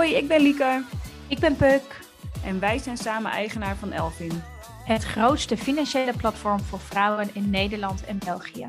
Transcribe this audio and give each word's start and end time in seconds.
Hoi, 0.00 0.14
ik 0.14 0.28
ben 0.28 0.40
Lieke. 0.40 0.84
Ik 1.28 1.38
ben 1.38 1.56
Puk. 1.56 2.00
En 2.44 2.60
wij 2.60 2.78
zijn 2.78 2.96
samen 2.96 3.30
eigenaar 3.30 3.76
van 3.76 3.92
Elvin. 3.92 4.42
Het 4.84 5.04
grootste 5.04 5.56
financiële 5.56 6.12
platform 6.16 6.60
voor 6.60 6.80
vrouwen 6.80 7.30
in 7.32 7.50
Nederland 7.50 8.04
en 8.04 8.18
België. 8.24 8.68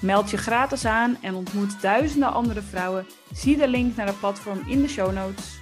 Meld 0.00 0.30
je 0.30 0.36
gratis 0.36 0.84
aan 0.84 1.16
en 1.22 1.34
ontmoet 1.34 1.80
duizenden 1.82 2.32
andere 2.32 2.62
vrouwen. 2.62 3.06
Zie 3.32 3.56
de 3.56 3.68
link 3.68 3.96
naar 3.96 4.06
het 4.06 4.18
platform 4.18 4.62
in 4.66 4.82
de 4.82 4.88
show 4.88 5.12
notes. 5.12 5.60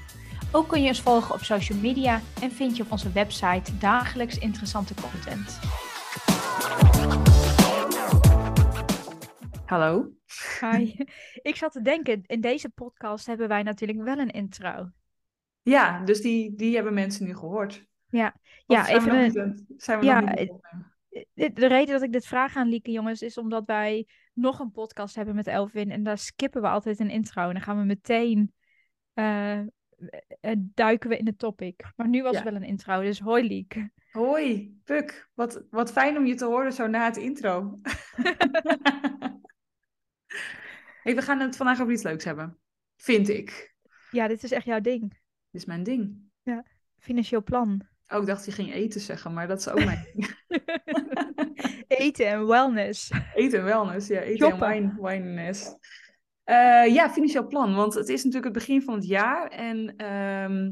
Ook 0.53 0.69
kun 0.69 0.83
je 0.83 0.89
ons 0.89 1.01
volgen 1.01 1.35
op 1.35 1.43
social 1.43 1.79
media 1.79 2.21
en 2.41 2.53
vind 2.53 2.77
je 2.77 2.83
op 2.83 2.93
onze 2.93 3.13
website 3.13 3.79
dagelijks 3.79 4.39
interessante 4.39 4.95
content. 4.95 5.59
Hallo. 9.67 10.22
Hi. 10.61 10.95
Ik 11.51 11.57
zat 11.57 11.73
te 11.73 11.83
denken, 11.83 12.23
in 12.27 12.41
deze 12.41 12.69
podcast 12.71 13.27
hebben 13.27 13.49
wij 13.49 13.63
natuurlijk 13.63 14.03
wel 14.03 14.19
een 14.19 14.31
intro. 14.31 14.89
Ja, 15.63 16.05
dus 16.05 16.21
die, 16.21 16.55
die 16.55 16.75
hebben 16.75 16.95
mensen 16.95 17.27
nu 17.27 17.35
gehoord. 17.37 17.87
Ja, 18.09 18.35
Of 18.37 18.77
ja 18.77 18.85
zijn 18.85 18.97
even 18.97 19.09
we 19.11 19.15
nog 19.17 19.21
een- 19.21 19.29
niet 19.29 19.39
aan- 19.39 19.67
zijn 19.77 19.99
we 19.99 20.05
ja, 20.05 20.21
nog 20.21 20.29
niet 20.31 20.39
het- 20.39 20.49
begonnen? 20.49 20.91
de 21.35 21.53
de 21.53 21.67
reden 21.67 21.93
dat 21.95 22.03
ik 22.03 22.13
dit 22.13 22.27
vraag 22.27 22.57
aan 22.57 22.69
Lieke, 22.69 22.91
jongens, 22.91 23.23
is 23.23 23.39
omdat 23.39 23.63
wij 23.67 24.07
nog 24.35 24.59
een 24.59 24.71
podcast 24.71 25.15
hebben 25.15 25.35
met 25.35 25.47
Elvin. 25.47 25.91
En 25.91 26.03
daar 26.03 26.19
skippen 26.19 26.61
we 26.63 26.69
altijd 26.69 27.01
een 27.01 27.11
intro. 27.11 27.47
En 27.47 27.53
dan 27.53 27.63
gaan 27.63 27.79
we 27.79 27.85
meteen 27.85 28.53
eh, 29.15 29.59
eh, 29.59 29.67
duiken 30.59 31.09
we 31.11 31.17
in 31.17 31.25
de 31.25 31.37
topic. 31.37 31.85
Maar 31.97 32.09
nu 32.09 32.23
was 32.23 32.33
Ja. 32.33 32.39
het 32.43 32.49
wel 32.53 32.61
een 32.63 32.67
intro, 32.69 33.01
dus 33.01 33.21
hoi 33.21 33.47
Lieke. 33.47 33.91
Hoi, 34.11 34.77
Puk. 34.85 35.31
Wat, 35.35 35.65
wat 35.71 35.93
fijn 35.93 36.17
om 36.17 36.27
je 36.27 36.35
te 36.35 36.45
horen 36.45 36.73
zo 36.73 36.87
na 36.87 37.05
het 37.05 37.17
intro. 37.17 37.79
hey, 41.03 41.15
we 41.15 41.23
gaan 41.23 41.41
het 41.41 41.57
vandaag 41.57 41.81
over 41.81 41.93
iets 41.93 42.03
leuks 42.03 42.25
hebben. 42.25 42.59
Vind 42.97 43.29
ik. 43.29 43.75
Ja, 44.11 44.29
dit 44.29 44.43
is 44.45 44.53
echt 44.53 44.65
jouw 44.65 44.81
ding. 44.81 45.01
Dit 45.51 45.61
is 45.61 45.65
mijn 45.65 45.83
ding. 45.83 46.31
Financieel 46.99 47.43
plan. 47.43 47.87
Oh, 48.09 48.21
ik 48.21 48.27
dacht 48.27 48.45
je 48.45 48.53
ging 48.53 48.73
eten 48.73 49.01
zeggen, 49.01 49.33
maar 49.33 49.49
dat 49.49 49.59
is 49.59 49.69
ook 49.69 49.85
mijn 49.85 50.07
ding. 50.13 50.37
Eten 51.89 52.27
en 52.27 52.47
wellness. 52.47 53.11
Eten 53.35 53.59
en 53.59 53.65
wellness, 53.65 54.07
ja. 54.07 54.21
Eten 54.21 54.49
Shoppen. 54.49 54.69
en 54.69 54.75
wine, 54.75 55.09
wineness. 55.09 55.75
Eh, 56.45 56.87
ja, 56.95 57.11
financieel 57.11 57.47
plan. 57.47 57.75
Want 57.75 57.95
het 57.95 58.09
is 58.09 58.25
natuurlijk 58.25 58.45
het 58.45 58.65
begin 58.67 58.83
van 58.83 58.95
het 58.95 59.07
jaar. 59.07 59.49
En 59.49 59.97
ehm, 59.97 60.71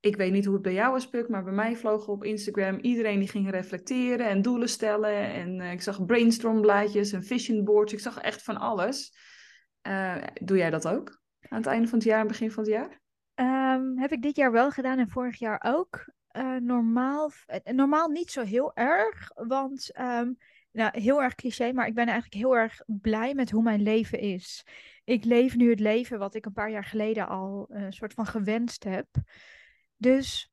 ik 0.00 0.16
weet 0.16 0.32
niet 0.32 0.44
hoe 0.44 0.54
het 0.54 0.62
bij 0.62 0.72
jou 0.72 0.92
was, 0.92 1.08
Puk, 1.08 1.28
maar 1.28 1.44
bij 1.44 1.52
mij 1.52 1.76
vlogen 1.76 2.12
op 2.12 2.24
Instagram 2.24 2.78
iedereen 2.78 3.18
die 3.18 3.28
ging 3.28 3.50
reflecteren 3.50 4.28
en 4.28 4.42
doelen 4.42 4.68
stellen. 4.68 5.32
En 5.32 5.60
eh, 5.60 5.72
ik 5.72 5.82
zag 5.82 6.06
brainstormblaadjes 6.06 7.12
en 7.12 7.24
vision 7.24 7.64
boards. 7.64 7.92
Ik 7.92 8.00
zag 8.00 8.18
echt 8.18 8.42
van 8.42 8.56
alles. 8.56 9.16
Eh, 9.88 10.16
doe 10.40 10.56
jij 10.56 10.70
dat 10.70 10.88
ook? 10.88 11.20
Aan 11.48 11.58
het 11.58 11.66
einde 11.66 11.88
van 11.88 11.98
het 11.98 12.06
jaar 12.06 12.20
en 12.20 12.26
begin 12.26 12.50
van 12.50 12.62
het 12.62 12.72
jaar? 12.72 13.00
Ehm, 13.34 13.96
heb 13.96 14.12
ik 14.12 14.22
dit 14.22 14.36
jaar 14.36 14.52
wel 14.52 14.70
gedaan 14.70 14.98
en 14.98 15.08
vorig 15.08 15.38
jaar 15.38 15.62
ook. 15.66 16.12
Eh, 16.28 16.56
normaal, 16.56 17.30
eh, 17.46 17.74
normaal 17.74 18.08
niet 18.08 18.30
zo 18.30 18.42
heel 18.42 18.74
erg, 18.74 19.30
want 19.34 19.92
ehm, 19.92 20.32
nou, 20.72 21.00
heel 21.00 21.22
erg 21.22 21.34
cliché, 21.34 21.72
maar 21.72 21.86
ik 21.86 21.94
ben 21.94 22.06
eigenlijk 22.06 22.34
heel 22.34 22.56
erg 22.56 22.80
blij 22.86 23.34
met 23.34 23.50
hoe 23.50 23.62
mijn 23.62 23.82
leven 23.82 24.18
is. 24.18 24.66
Ik 25.04 25.24
leef 25.24 25.56
nu 25.56 25.70
het 25.70 25.80
leven 25.80 26.18
wat 26.18 26.34
ik 26.34 26.46
een 26.46 26.52
paar 26.52 26.70
jaar 26.70 26.84
geleden 26.84 27.28
al 27.28 27.66
een 27.68 27.92
soort 27.92 28.14
van 28.14 28.26
gewenst 28.26 28.84
heb. 28.84 29.06
Dus, 29.96 30.52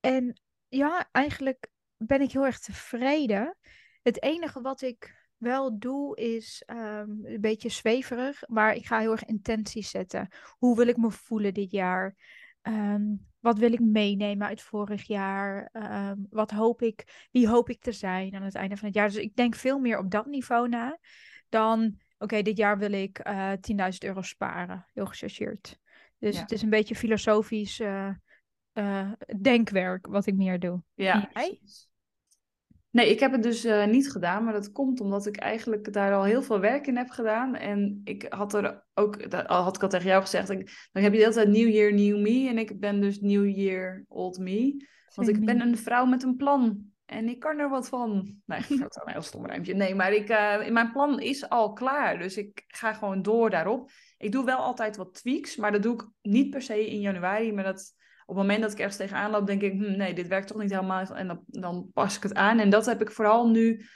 en 0.00 0.40
ja, 0.68 1.08
eigenlijk 1.12 1.68
ben 1.96 2.20
ik 2.20 2.32
heel 2.32 2.46
erg 2.46 2.58
tevreden. 2.58 3.56
Het 4.02 4.22
enige 4.22 4.60
wat 4.60 4.82
ik 4.82 5.25
wel 5.36 5.78
doe 5.78 6.16
is 6.16 6.62
ehm, 6.66 7.10
een 7.22 7.40
beetje 7.40 7.68
zweverig, 7.68 8.42
maar 8.48 8.74
ik 8.74 8.86
ga 8.86 8.98
heel 8.98 9.12
erg 9.12 9.24
intenties 9.24 9.90
zetten. 9.90 10.28
Hoe 10.58 10.76
wil 10.76 10.86
ik 10.86 10.96
me 10.96 11.10
voelen 11.10 11.54
dit 11.54 11.70
jaar? 11.70 12.14
Ehm, 12.62 13.02
wat 13.40 13.58
wil 13.58 13.72
ik 13.72 13.80
meenemen 13.80 14.46
uit 14.46 14.62
vorig 14.62 15.06
jaar? 15.06 15.68
Ehm, 15.72 16.16
wat 16.30 16.50
hoop 16.50 16.82
ik, 16.82 17.28
wie 17.30 17.48
hoop 17.48 17.68
ik 17.70 17.80
te 17.80 17.92
zijn 17.92 18.34
aan 18.34 18.42
het 18.42 18.54
einde 18.54 18.76
van 18.76 18.86
het 18.86 18.96
jaar? 18.96 19.08
Dus 19.08 19.16
ik 19.16 19.36
denk 19.36 19.54
veel 19.54 19.78
meer 19.78 19.98
op 19.98 20.10
dat 20.10 20.26
niveau 20.26 20.68
na 20.68 20.98
dan, 21.48 22.00
oké, 22.18 22.42
dit 22.42 22.56
jaar 22.56 22.78
wil 22.78 22.92
ik 22.92 23.18
eh 23.18 23.52
10.000 23.60 24.04
euro 24.04 24.22
sparen. 24.22 24.86
Heel 24.94 25.06
gechargeerd. 25.06 25.78
Dus 26.18 26.34
Ja. 26.34 26.40
het 26.40 26.52
is 26.52 26.62
een 26.62 26.70
beetje 26.70 26.96
filosofisch 26.96 27.80
eh, 27.80 28.10
eh, 28.72 29.12
denkwerk 29.40 30.06
wat 30.06 30.26
ik 30.26 30.34
meer 30.34 30.58
doe. 30.58 30.82
Ja. 30.94 31.30
Jij? 31.32 31.60
Nee, 32.96 33.10
ik 33.10 33.20
heb 33.20 33.32
het 33.32 33.42
dus 33.42 33.64
eh, 33.64 33.86
niet 33.86 34.10
gedaan, 34.10 34.44
maar 34.44 34.52
dat 34.52 34.72
komt 34.72 35.00
omdat 35.00 35.26
ik 35.26 35.36
eigenlijk 35.36 35.92
daar 35.92 36.14
al 36.14 36.24
heel 36.24 36.42
veel 36.42 36.60
werk 36.60 36.86
in 36.86 36.96
heb 36.96 37.10
gedaan. 37.10 37.54
En 37.54 38.00
ik 38.04 38.26
had 38.28 38.54
er 38.54 38.84
ook, 38.94 39.30
dat 39.30 39.46
al 39.46 39.62
had 39.62 39.76
ik 39.76 39.82
al 39.82 39.88
tegen 39.88 40.08
jou 40.08 40.22
gezegd, 40.22 40.50
ik, 40.50 40.88
dan 40.92 41.02
heb 41.02 41.12
je 41.12 41.18
de 41.18 41.24
hele 41.24 41.34
tijd 41.34 41.48
New 41.48 41.68
Year, 41.68 41.92
New 41.92 42.20
Me. 42.20 42.48
En 42.48 42.58
ik 42.58 42.80
ben 42.80 43.00
dus 43.00 43.20
New 43.20 43.56
Year, 43.56 44.04
Old 44.08 44.38
Me. 44.38 44.86
Want 45.14 45.28
ik 45.28 45.44
ben 45.44 45.60
een 45.60 45.76
vrouw 45.78 46.04
met 46.04 46.22
een 46.22 46.36
plan. 46.36 46.90
En 47.06 47.28
ik 47.28 47.40
kan 47.40 47.58
er 47.58 47.68
wat 47.68 47.88
van. 47.88 48.34
Nee, 48.44 48.60
dat 48.68 48.96
is 48.96 49.02
een 49.04 49.12
heel 49.12 49.22
stom 49.22 49.46
ruimtje. 49.46 49.74
Nee, 49.74 49.94
maar 49.94 50.12
ik, 50.12 50.28
eh, 50.28 50.68
mijn 50.68 50.92
plan 50.92 51.20
is 51.20 51.48
al 51.48 51.72
klaar. 51.72 52.18
Dus 52.18 52.36
ik 52.36 52.64
ga 52.66 52.92
gewoon 52.92 53.22
door 53.22 53.50
daarop. 53.50 53.90
Ik 54.18 54.32
doe 54.32 54.44
wel 54.44 54.58
altijd 54.58 54.96
wat 54.96 55.14
tweaks, 55.14 55.56
maar 55.56 55.72
dat 55.72 55.82
doe 55.82 55.94
ik 55.94 56.08
niet 56.22 56.50
per 56.50 56.62
se 56.62 56.90
in 56.90 57.00
januari. 57.00 57.52
Maar 57.52 57.64
dat, 57.64 57.94
het 58.26 58.36
moment 58.36 58.62
dat 58.62 58.72
ik 58.72 58.78
ergens 58.78 58.96
tegenaan 58.96 59.30
loop, 59.30 59.46
denk 59.46 59.62
ik, 59.62 59.72
hm, 59.72 59.96
nee, 59.96 60.14
dit 60.14 60.28
werkt 60.28 60.48
toch 60.48 60.58
niet 60.58 60.70
helemaal. 60.70 61.06
En 61.06 61.26
dan, 61.26 61.42
dan 61.46 61.90
pas 61.92 62.16
ik 62.16 62.22
het 62.22 62.34
aan. 62.34 62.58
En 62.58 62.70
dat 62.70 62.86
heb 62.86 63.00
ik 63.00 63.10
vooral 63.10 63.48
nu 63.48 63.86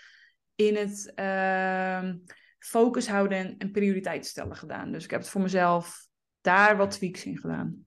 in 0.54 0.76
het 0.76 1.12
ehm, 1.14 2.16
focus 2.58 3.08
houden 3.08 3.38
en, 3.38 3.54
en 3.58 3.70
prioriteit 3.70 4.26
stellen 4.26 4.56
gedaan. 4.56 4.92
Dus 4.92 5.04
ik 5.04 5.10
heb 5.10 5.20
het 5.20 5.28
voor 5.28 5.40
mezelf 5.40 6.06
daar 6.40 6.76
wat 6.76 6.90
tweaks 6.90 7.24
in 7.24 7.38
gedaan. 7.38 7.86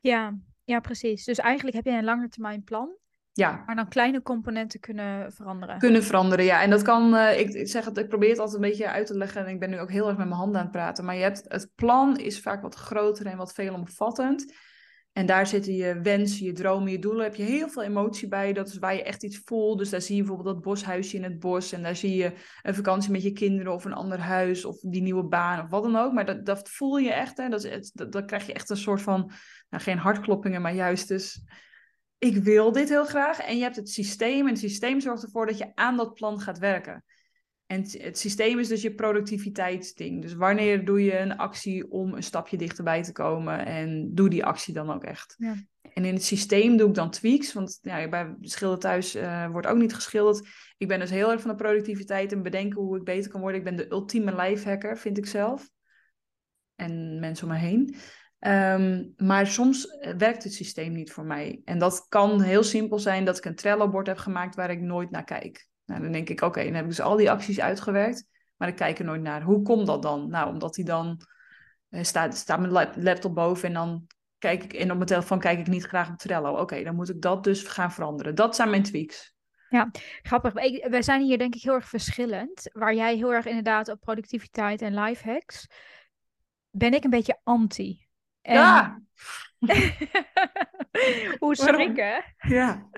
Ja, 0.00 0.38
ja, 0.64 0.80
precies. 0.80 1.24
Dus 1.24 1.38
eigenlijk 1.38 1.76
heb 1.76 1.84
je 1.84 1.90
een 1.90 2.04
langetermijn 2.04 2.64
plan, 2.64 2.96
Ja, 3.32 3.62
maar 3.66 3.76
dan 3.76 3.88
kleine 3.88 4.22
componenten 4.22 4.80
kunnen 4.80 5.32
veranderen. 5.32 5.78
kunnen 5.78 6.02
veranderen. 6.04 6.44
Ja, 6.44 6.62
en 6.62 6.70
dat 6.70 6.82
kan, 6.82 7.14
eh, 7.16 7.40
ik, 7.40 7.48
ik 7.48 7.68
zeg 7.68 7.84
het, 7.84 7.98
ik 7.98 8.08
probeer 8.08 8.30
het 8.30 8.38
altijd 8.38 8.62
een 8.62 8.68
beetje 8.70 8.88
uit 8.88 9.06
te 9.06 9.16
leggen. 9.16 9.46
En 9.46 9.52
ik 9.52 9.60
ben 9.60 9.70
nu 9.70 9.78
ook 9.80 9.90
heel 9.90 10.08
erg 10.08 10.16
met 10.16 10.26
mijn 10.26 10.40
handen 10.40 10.56
aan 10.58 10.66
het 10.66 10.72
praten. 10.72 11.04
Maar 11.04 11.14
je 11.16 11.22
hebt, 11.22 11.44
het 11.48 11.70
plan 11.74 12.18
is 12.18 12.40
vaak 12.40 12.62
wat 12.62 12.74
groter 12.74 13.26
en 13.26 13.36
wat 13.36 13.52
veelomvattend. 13.52 14.54
En 15.12 15.26
daar 15.26 15.46
zitten 15.46 15.74
je 15.74 16.00
wensen, 16.00 16.44
je 16.44 16.52
dromen, 16.52 16.92
je 16.92 16.98
doelen. 16.98 17.22
Heb 17.22 17.34
je 17.34 17.42
heel 17.42 17.68
veel 17.68 17.82
emotie 17.82 18.28
bij. 18.28 18.52
Dat 18.52 18.68
is 18.68 18.78
waar 18.78 18.94
je 18.94 19.02
echt 19.02 19.22
iets 19.22 19.40
voelt. 19.44 19.78
Dus 19.78 19.90
daar 19.90 20.00
zie 20.00 20.16
je 20.16 20.22
bijvoorbeeld 20.22 20.54
dat 20.54 20.64
boshuisje 20.64 21.16
in 21.16 21.22
het 21.22 21.38
bos. 21.38 21.72
En 21.72 21.82
daar 21.82 21.96
zie 21.96 22.14
je 22.14 22.32
een 22.62 22.74
vakantie 22.74 23.10
met 23.10 23.22
je 23.22 23.32
kinderen 23.32 23.72
of 23.72 23.84
een 23.84 23.92
ander 23.92 24.18
huis. 24.18 24.64
Of 24.64 24.80
die 24.80 25.02
nieuwe 25.02 25.24
baan 25.24 25.64
of 25.64 25.70
wat 25.70 25.82
dan 25.82 25.96
ook. 25.96 26.12
Maar 26.12 26.26
dat, 26.26 26.46
dat 26.46 26.68
voel 26.68 26.96
je 26.96 27.12
echt. 27.12 27.36
Hè? 27.36 27.48
Dat 27.48 27.90
dat, 27.92 28.24
krijg 28.24 28.46
je 28.46 28.52
echt 28.52 28.70
een 28.70 28.76
soort 28.76 29.02
van, 29.02 29.30
nou 29.68 29.82
geen 29.82 29.98
hartkloppingen, 29.98 30.62
maar 30.62 30.74
juist 30.74 31.08
dus 31.08 31.42
ik 32.18 32.36
wil 32.36 32.72
dit 32.72 32.88
heel 32.88 33.06
graag. 33.06 33.38
En 33.38 33.56
je 33.56 33.62
hebt 33.62 33.76
het 33.76 33.90
systeem. 33.90 34.40
En 34.40 34.52
het 34.52 34.58
systeem 34.58 35.00
zorgt 35.00 35.22
ervoor 35.22 35.46
dat 35.46 35.58
je 35.58 35.72
aan 35.74 35.96
dat 35.96 36.14
plan 36.14 36.40
gaat 36.40 36.58
werken. 36.58 37.04
En 37.70 37.84
het, 37.90 38.18
systeem 38.18 38.58
is 38.58 38.68
dus 38.68 38.82
je 38.82 38.94
productiviteitsding. 38.94 40.22
Dus 40.22 40.34
wanneer 40.34 40.84
doe 40.84 41.04
je 41.04 41.18
een 41.18 41.36
actie 41.36 41.90
om 41.90 42.14
een 42.14 42.22
stapje 42.22 42.56
dichterbij 42.56 43.02
te 43.02 43.12
komen? 43.12 43.66
En 43.66 44.14
doe 44.14 44.28
die 44.28 44.44
actie 44.44 44.74
dan 44.74 44.90
ook 44.90 45.04
echt. 45.04 45.34
Ja. 45.38 45.54
En 45.94 46.04
in 46.04 46.14
het 46.14 46.24
systeem 46.24 46.76
doe 46.76 46.88
ik 46.88 46.94
dan 46.94 47.10
tweaks. 47.10 47.52
Want 47.52 47.78
ja, 47.82 48.08
bij 48.08 48.34
schilderen 48.40 48.82
thuis 48.82 49.14
eh, 49.14 49.50
wordt 49.50 49.66
ook 49.66 49.76
niet 49.76 49.94
geschilderd. 49.94 50.48
Ik 50.78 50.88
ben 50.88 50.98
dus 50.98 51.10
heel 51.10 51.30
erg 51.30 51.40
van 51.40 51.50
de 51.50 51.56
productiviteit 51.56 52.32
en 52.32 52.42
bedenken 52.42 52.80
hoe 52.80 52.96
ik 52.96 53.04
beter 53.04 53.30
kan 53.30 53.40
worden. 53.40 53.58
Ik 53.58 53.64
ben 53.64 53.76
de 53.76 53.90
ultieme 53.90 54.36
lifehacker, 54.36 54.98
vind 54.98 55.18
ik 55.18 55.26
zelf. 55.26 55.70
En 56.76 57.18
mensen 57.20 57.46
om 57.46 57.52
me 57.52 57.58
heen. 57.58 57.96
Ehm, 58.38 59.04
maar 59.16 59.46
soms 59.46 59.86
eh, 59.86 60.14
werkt 60.16 60.44
het 60.44 60.54
systeem 60.54 60.92
niet 60.92 61.12
voor 61.12 61.24
mij. 61.24 61.60
En 61.64 61.78
dat 61.78 62.06
kan 62.08 62.40
heel 62.40 62.62
simpel 62.62 62.98
zijn 62.98 63.24
dat 63.24 63.36
ik 63.36 63.44
een 63.44 63.54
Trello-bord 63.54 64.06
heb 64.06 64.18
gemaakt 64.18 64.54
waar 64.54 64.70
ik 64.70 64.80
nooit 64.80 65.10
naar 65.10 65.24
kijk. 65.24 65.68
Nou, 65.90 66.02
dan 66.02 66.12
denk 66.12 66.28
ik, 66.28 66.40
oké, 66.40 66.64
dan 66.64 66.74
heb 66.74 66.82
ik 66.82 66.88
dus 66.88 67.00
al 67.00 67.16
die 67.16 67.30
acties 67.30 67.60
uitgewerkt, 67.60 68.24
maar 68.56 68.68
ik 68.68 68.76
kijk 68.76 68.98
er 68.98 69.04
nooit 69.04 69.22
naar. 69.22 69.42
Hoe 69.42 69.62
komt 69.62 69.86
dat 69.86 70.02
dan? 70.02 70.28
Nou, 70.28 70.48
omdat 70.48 70.74
die 70.74 70.84
dan 70.84 71.20
eh, 71.88 72.02
staat, 72.02 72.36
staat 72.36 72.60
mijn 72.60 72.72
lap- 72.72 72.96
laptop 72.96 73.34
boven 73.34 73.68
en 73.68 73.74
dan 73.74 74.06
kijk 74.38 74.64
ik, 74.64 74.72
en 74.72 74.90
op 74.90 74.96
mijn 74.96 75.08
telefoon 75.08 75.38
kijk 75.38 75.58
ik 75.58 75.66
niet 75.66 75.84
graag 75.84 76.10
op 76.10 76.18
Trello. 76.18 76.56
Oké, 76.56 76.82
dan 76.82 76.94
moet 76.94 77.08
ik 77.08 77.20
dat 77.20 77.44
dus 77.44 77.62
gaan 77.62 77.92
veranderen. 77.92 78.34
Dat 78.34 78.56
zijn 78.56 78.70
mijn 78.70 78.82
tweaks. 78.82 79.34
Grappig. 80.22 80.54
Ik, 80.54 80.86
wij 80.90 81.02
zijn 81.02 81.22
hier 81.22 81.38
denk 81.38 81.54
ik 81.54 81.62
heel 81.62 81.74
erg 81.74 81.88
verschillend. 81.88 82.70
Waar 82.72 82.94
jij 82.94 83.16
heel 83.16 83.32
erg 83.32 83.46
inderdaad 83.46 83.88
op 83.88 84.00
productiviteit 84.00 84.82
en 84.82 84.94
life 84.94 85.30
hacks, 85.30 85.66
ben 86.70 86.94
ik 86.94 87.04
een 87.04 87.10
beetje 87.10 87.40
anti. 87.42 88.06
En... 88.42 88.54
Ja! 88.54 89.00
Hoe 91.38 91.56
schrikken? 91.56 92.24
Ja. 92.38 92.88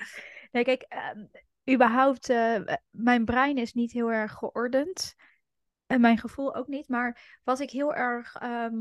Nee, 0.51 0.65
kijk, 0.65 0.83
ehm, 0.89 1.25
überhaupt, 1.71 2.29
eh, 2.29 2.61
mijn 2.91 3.25
brein 3.25 3.57
is 3.57 3.73
niet 3.73 3.93
heel 3.93 4.13
erg 4.13 4.33
geordend. 4.33 5.15
En 5.87 6.01
mijn 6.01 6.19
gevoel 6.19 6.55
ook 6.55 6.67
niet. 6.67 6.89
Maar 6.89 7.39
wat 7.45 7.61
ik 7.61 7.71
heel 7.71 7.95
erg 7.95 8.35
ehm, 8.35 8.75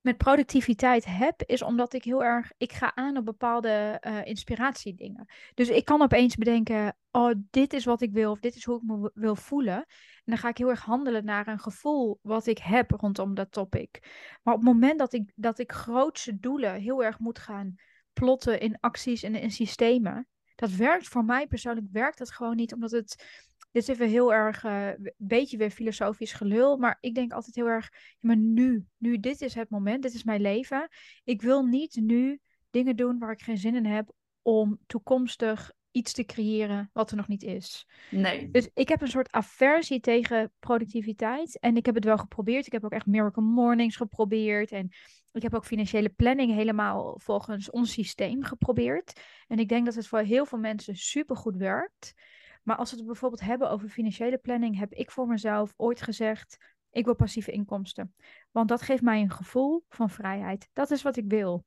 met 0.00 0.16
productiviteit 0.16 1.04
heb, 1.04 1.42
is 1.46 1.62
omdat 1.62 1.92
ik 1.92 2.04
heel 2.04 2.24
erg, 2.24 2.52
ik 2.56 2.72
ga 2.72 2.94
aan 2.94 3.16
op 3.16 3.24
bepaalde 3.24 4.02
uh, 4.06 4.24
inspiratiedingen. 4.24 5.26
Dus 5.54 5.68
ik 5.68 5.84
kan 5.84 6.02
opeens 6.02 6.36
bedenken, 6.36 6.96
oh, 7.10 7.32
dit 7.50 7.72
is 7.72 7.84
wat 7.84 8.00
ik 8.00 8.12
wil, 8.12 8.30
of 8.30 8.40
dit 8.40 8.54
is 8.54 8.64
hoe 8.64 8.76
ik 8.76 8.82
me 8.82 9.10
wil 9.14 9.36
voelen. 9.36 9.76
En 9.76 9.86
dan 10.24 10.38
ga 10.38 10.48
ik 10.48 10.58
heel 10.58 10.68
erg 10.68 10.84
handelen 10.84 11.24
naar 11.24 11.48
een 11.48 11.58
gevoel 11.58 12.18
wat 12.22 12.46
ik 12.46 12.58
heb 12.58 12.90
rondom 12.90 13.34
dat 13.34 13.52
topic. 13.52 13.98
Maar 14.42 14.54
op 14.54 14.60
het 14.60 14.68
moment 14.68 14.98
dat 14.98 15.12
ik, 15.12 15.32
dat 15.34 15.58
ik 15.58 15.72
grootse 15.72 16.38
doelen 16.38 16.74
heel 16.74 17.04
erg 17.04 17.18
moet 17.18 17.38
gaan 17.38 17.74
plotten 18.12 18.60
in 18.60 18.80
acties 18.80 19.22
en 19.22 19.34
in 19.34 19.50
systemen, 19.50 20.28
dat 20.60 20.70
werkt 20.70 21.08
voor 21.08 21.24
mij 21.24 21.46
persoonlijk, 21.46 21.86
werkt 21.92 22.18
dat 22.18 22.30
gewoon 22.30 22.56
niet, 22.56 22.74
omdat 22.74 22.90
het 22.90 23.24
dit 23.72 23.82
is 23.82 23.88
even 23.88 24.08
heel 24.08 24.32
erg, 24.32 24.62
een 24.62 24.96
uh, 25.02 25.10
beetje 25.16 25.56
weer 25.56 25.70
filosofisch 25.70 26.32
gelul, 26.32 26.76
maar 26.76 26.96
ik 27.00 27.14
denk 27.14 27.32
altijd 27.32 27.54
heel 27.54 27.66
erg, 27.66 27.90
maar 28.20 28.36
nu, 28.36 28.84
nu, 28.96 29.18
dit 29.18 29.40
is 29.40 29.54
het 29.54 29.70
moment, 29.70 30.02
dit 30.02 30.14
is 30.14 30.24
mijn 30.24 30.40
leven. 30.40 30.88
Ik 31.24 31.42
wil 31.42 31.64
niet 31.64 31.96
nu 31.96 32.40
dingen 32.70 32.96
doen 32.96 33.18
waar 33.18 33.32
ik 33.32 33.42
geen 33.42 33.58
zin 33.58 33.74
in 33.74 33.86
heb 33.86 34.12
om 34.42 34.78
toekomstig 34.86 35.72
iets 35.90 36.12
te 36.12 36.24
creëren 36.24 36.90
wat 36.92 37.10
er 37.10 37.16
nog 37.16 37.28
niet 37.28 37.42
is. 37.42 37.86
Nee. 38.10 38.50
Dus 38.50 38.70
ik 38.74 38.88
heb 38.88 39.00
een 39.00 39.08
soort 39.08 39.32
aversie 39.32 40.00
tegen 40.00 40.52
productiviteit 40.58 41.58
en 41.58 41.76
ik 41.76 41.86
heb 41.86 41.94
het 41.94 42.04
wel 42.04 42.18
geprobeerd. 42.18 42.66
Ik 42.66 42.72
heb 42.72 42.84
ook 42.84 42.92
echt 42.92 43.06
Miracle 43.06 43.42
Mornings 43.42 43.96
geprobeerd 43.96 44.72
en 44.72 44.88
ik 45.32 45.42
heb 45.42 45.54
ook 45.54 45.64
financiële 45.66 46.08
planning 46.08 46.52
helemaal 46.52 47.18
volgens 47.18 47.70
ons 47.70 47.92
systeem 47.92 48.42
geprobeerd. 48.42 49.20
En 49.46 49.58
ik 49.58 49.68
denk 49.68 49.84
dat 49.84 49.94
het 49.94 50.06
voor 50.06 50.18
heel 50.18 50.46
veel 50.46 50.58
mensen 50.58 50.96
supergoed 50.96 51.56
werkt. 51.56 52.14
Maar 52.62 52.76
als 52.76 52.90
we 52.90 52.96
het 52.96 53.06
bijvoorbeeld 53.06 53.40
hebben 53.40 53.70
over 53.70 53.88
financiële 53.88 54.38
planning, 54.38 54.78
heb 54.78 54.92
ik 54.92 55.10
voor 55.10 55.26
mezelf 55.26 55.74
ooit 55.76 56.02
gezegd: 56.02 56.56
ik 56.90 57.04
wil 57.04 57.14
passieve 57.14 57.50
inkomsten. 57.50 58.14
Want 58.50 58.68
dat 58.68 58.82
geeft 58.82 59.02
mij 59.02 59.20
een 59.20 59.30
gevoel 59.30 59.84
van 59.88 60.10
vrijheid. 60.10 60.68
Dat 60.72 60.90
is 60.90 61.02
wat 61.02 61.16
ik 61.16 61.24
wil. 61.26 61.64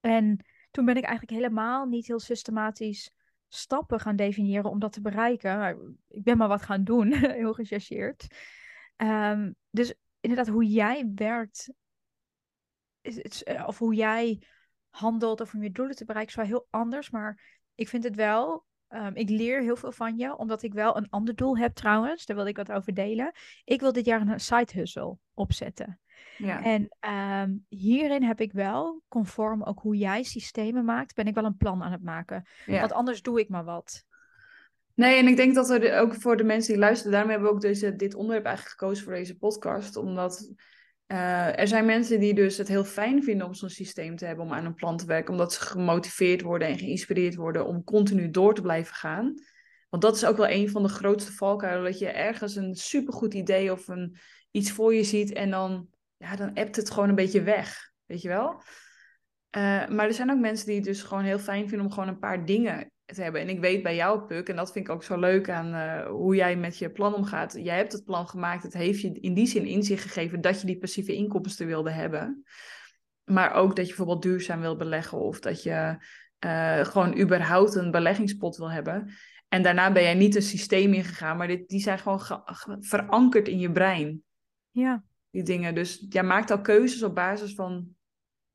En 0.00 0.44
toen 0.76 0.84
ben 0.84 0.96
ik 0.96 1.04
eigenlijk 1.04 1.38
helemaal 1.38 1.86
niet 1.86 2.06
heel 2.06 2.20
systematisch 2.20 3.10
stappen 3.48 4.00
gaan 4.00 4.16
definiëren 4.16 4.70
om 4.70 4.78
dat 4.78 4.92
te 4.92 5.00
bereiken. 5.00 5.78
ik 6.08 6.22
ben 6.22 6.36
maar 6.36 6.48
wat 6.48 6.62
gaan 6.62 6.84
doen, 6.84 7.12
heel 7.42 7.52
gechargeerd. 7.52 8.26
Um, 8.96 9.54
dus 9.70 9.94
inderdaad, 10.20 10.48
hoe 10.48 10.66
jij 10.66 11.12
werkt, 11.14 11.72
is, 13.00 13.16
is, 13.16 13.44
of 13.66 13.78
hoe 13.78 13.94
jij 13.94 14.42
handelt 14.88 15.40
of 15.40 15.54
om 15.54 15.62
je 15.62 15.70
doelen 15.70 15.96
te 15.96 16.04
bereiken, 16.04 16.30
is 16.30 16.48
wel 16.48 16.58
heel 16.58 16.66
anders. 16.70 17.10
Maar 17.10 17.60
ik 17.74 17.88
vind 17.88 18.04
het 18.04 18.14
wel 18.14 18.66
Ehm, 18.88 19.12
ik 19.14 19.28
leer 19.28 19.62
heel 19.62 19.76
veel 19.76 19.92
van 19.92 20.16
je, 20.16 20.36
omdat 20.36 20.62
ik 20.62 20.72
wel 20.72 20.96
een 20.96 21.10
ander 21.10 21.34
doel 21.34 21.58
heb 21.58 21.74
trouwens. 21.74 22.26
Daar 22.26 22.36
wil 22.36 22.46
ik 22.46 22.56
wat 22.56 22.72
over 22.72 22.94
delen. 22.94 23.32
Ik 23.64 23.80
wil 23.80 23.92
dit 23.92 24.04
jaar 24.04 24.20
een 24.20 24.40
side 24.40 24.72
hustle 24.72 25.18
opzetten. 25.34 26.00
Ja. 26.38 26.62
En 26.62 26.88
um, 27.10 27.64
hierin 27.68 28.22
heb 28.22 28.40
ik 28.40 28.52
wel, 28.52 29.02
conform 29.08 29.62
ook 29.62 29.80
hoe 29.80 29.96
jij 29.96 30.22
systemen 30.22 30.84
maakt, 30.84 31.14
ben 31.14 31.26
ik 31.26 31.34
wel 31.34 31.44
een 31.44 31.56
plan 31.56 31.82
aan 31.82 31.92
het 31.92 32.02
maken. 32.02 32.46
Want 32.66 32.92
anders 32.92 33.22
doe 33.22 33.40
ik 33.40 33.48
maar 33.48 33.64
wat. 33.64 34.04
Nee, 34.94 35.18
en 35.18 35.26
ik 35.26 35.36
denk 35.36 35.54
dat 35.54 35.70
er 35.70 35.98
ook 35.98 36.14
voor 36.14 36.36
de 36.36 36.44
mensen 36.44 36.72
die 36.72 36.82
luisteren, 36.82 37.12
daarom 37.12 37.30
hebben 37.30 37.48
we 37.48 37.54
ook 37.54 37.60
deze, 37.60 37.96
dit 37.96 38.14
onderwerp 38.14 38.44
eigenlijk 38.44 38.78
gekozen 38.78 39.04
voor 39.04 39.14
deze 39.14 39.36
podcast. 39.36 39.96
Omdat 39.96 40.52
uh, 41.06 41.58
er 41.58 41.68
zijn 41.68 41.86
mensen 41.86 42.20
die 42.20 42.34
dus 42.34 42.56
het 42.56 42.68
heel 42.68 42.84
fijn 42.84 43.22
vinden 43.22 43.46
om 43.46 43.54
zo'n 43.54 43.68
systeem 43.68 44.16
te 44.16 44.26
hebben 44.26 44.44
om 44.44 44.52
aan 44.52 44.64
een 44.64 44.74
plan 44.74 44.96
te 44.96 45.06
werken, 45.06 45.32
omdat 45.32 45.52
ze 45.52 45.60
gemotiveerd 45.60 46.42
worden 46.42 46.68
en 46.68 46.78
geïnspireerd 46.78 47.34
worden 47.34 47.66
om 47.66 47.84
continu 47.84 48.30
door 48.30 48.54
te 48.54 48.62
blijven 48.62 48.94
gaan. 48.94 49.34
Want 49.88 50.02
dat 50.02 50.16
is 50.16 50.24
ook 50.24 50.36
wel 50.36 50.48
een 50.48 50.70
van 50.70 50.82
de 50.82 50.88
grootste 50.88 51.32
valkuilen, 51.32 51.84
dat 51.84 51.98
je 51.98 52.08
ergens 52.08 52.56
een 52.56 52.74
supergoed 52.74 53.34
idee 53.34 53.72
of 53.72 53.88
een, 53.88 54.16
iets 54.50 54.70
voor 54.70 54.94
je 54.94 55.04
ziet 55.04 55.32
en 55.32 55.50
dan, 55.50 55.88
ja, 56.16 56.36
dan 56.36 56.54
appt 56.54 56.76
het 56.76 56.90
gewoon 56.90 57.08
een 57.08 57.14
beetje 57.14 57.42
weg, 57.42 57.92
weet 58.04 58.22
je 58.22 58.28
wel? 58.28 58.62
Uh, 59.56 59.88
maar 59.88 60.06
er 60.06 60.12
zijn 60.12 60.30
ook 60.30 60.38
mensen 60.38 60.66
die 60.66 60.76
het 60.76 60.84
dus 60.84 61.02
gewoon 61.02 61.24
heel 61.24 61.38
fijn 61.38 61.68
vinden 61.68 61.86
om 61.86 61.92
gewoon 61.92 62.08
een 62.08 62.18
paar 62.18 62.44
dingen 62.44 62.90
te 63.04 63.22
hebben. 63.22 63.40
En 63.40 63.48
ik 63.48 63.60
weet 63.60 63.82
bij 63.82 63.94
jou, 63.94 64.26
Puk, 64.26 64.48
en 64.48 64.56
dat 64.56 64.72
vind 64.72 64.88
ik 64.88 64.94
ook 64.94 65.02
zo 65.02 65.18
leuk 65.18 65.50
aan 65.50 65.74
uh, 65.74 66.06
hoe 66.06 66.34
jij 66.34 66.56
met 66.56 66.78
je 66.78 66.90
plan 66.90 67.14
omgaat. 67.14 67.52
Jij 67.52 67.76
hebt 67.76 67.92
het 67.92 68.04
plan 68.04 68.28
gemaakt, 68.28 68.62
het 68.62 68.72
heeft 68.72 69.00
je 69.00 69.12
in 69.12 69.34
die 69.34 69.46
zin 69.46 69.66
inzicht 69.66 70.02
gegeven 70.02 70.40
dat 70.40 70.60
je 70.60 70.66
die 70.66 70.78
passieve 70.78 71.14
inkomsten 71.14 71.66
wilde 71.66 71.90
hebben. 71.90 72.44
Maar 73.24 73.52
ook 73.52 73.76
dat 73.76 73.84
je 73.84 73.94
bijvoorbeeld 73.94 74.22
duurzaam 74.22 74.60
wil 74.60 74.76
beleggen 74.76 75.18
of 75.18 75.40
dat 75.40 75.62
je 75.62 75.96
uh, 76.44 76.84
gewoon 76.84 77.18
überhaupt 77.18 77.74
een 77.74 77.90
beleggingspot 77.90 78.56
wil 78.56 78.70
hebben. 78.70 79.10
En 79.48 79.62
daarna 79.62 79.92
ben 79.92 80.02
jij 80.02 80.14
niet 80.14 80.34
een 80.34 80.42
systeem 80.42 80.92
ingegaan, 80.92 81.36
maar 81.36 81.46
dit, 81.46 81.68
die 81.68 81.80
zijn 81.80 81.98
gewoon 81.98 82.20
verankerd 82.80 83.48
in 83.48 83.58
je 83.58 83.72
brein. 83.72 84.22
Ja. 84.70 85.04
Die 85.36 85.44
dingen. 85.44 85.74
Dus 85.74 86.06
jij 86.08 86.22
maakt 86.22 86.50
al 86.50 86.60
keuzes 86.60 87.02
op 87.02 87.14
basis 87.14 87.54
van 87.54 87.96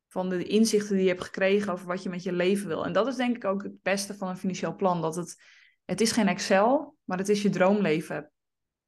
van 0.08 0.28
de 0.28 0.44
inzichten 0.44 0.94
die 0.94 1.02
je 1.02 1.10
hebt 1.10 1.24
gekregen 1.24 1.72
over 1.72 1.86
wat 1.86 2.02
je 2.02 2.08
met 2.08 2.22
je 2.22 2.32
leven 2.32 2.68
wil. 2.68 2.84
En 2.84 2.92
dat 2.92 3.06
is 3.06 3.16
denk 3.16 3.36
ik 3.36 3.44
ook 3.44 3.62
het 3.62 3.82
beste 3.82 4.14
van 4.14 4.28
een 4.28 4.36
financieel 4.36 4.76
plan. 4.76 5.00
Dat 5.00 5.16
het, 5.16 5.42
het 5.84 6.00
is 6.00 6.12
geen 6.12 6.28
Excel, 6.28 6.96
maar 7.04 7.18
het 7.18 7.28
is 7.28 7.42
je 7.42 7.50
droomleven 7.50 8.30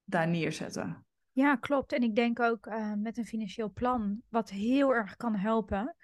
daar 0.05 0.29
neerzetten. 0.29 1.06
Ja, 1.32 1.56
klopt. 1.56 1.93
En 1.93 2.02
ik 2.02 2.14
denk 2.14 2.41
ook 2.41 2.67
uh, 2.67 2.93
met 2.94 3.17
een 3.17 3.26
financieel 3.26 3.73
plan, 3.73 4.23
wat 4.29 4.50
heel 4.50 4.94
erg 4.94 5.17
kan 5.17 5.35
helpen. 5.35 5.97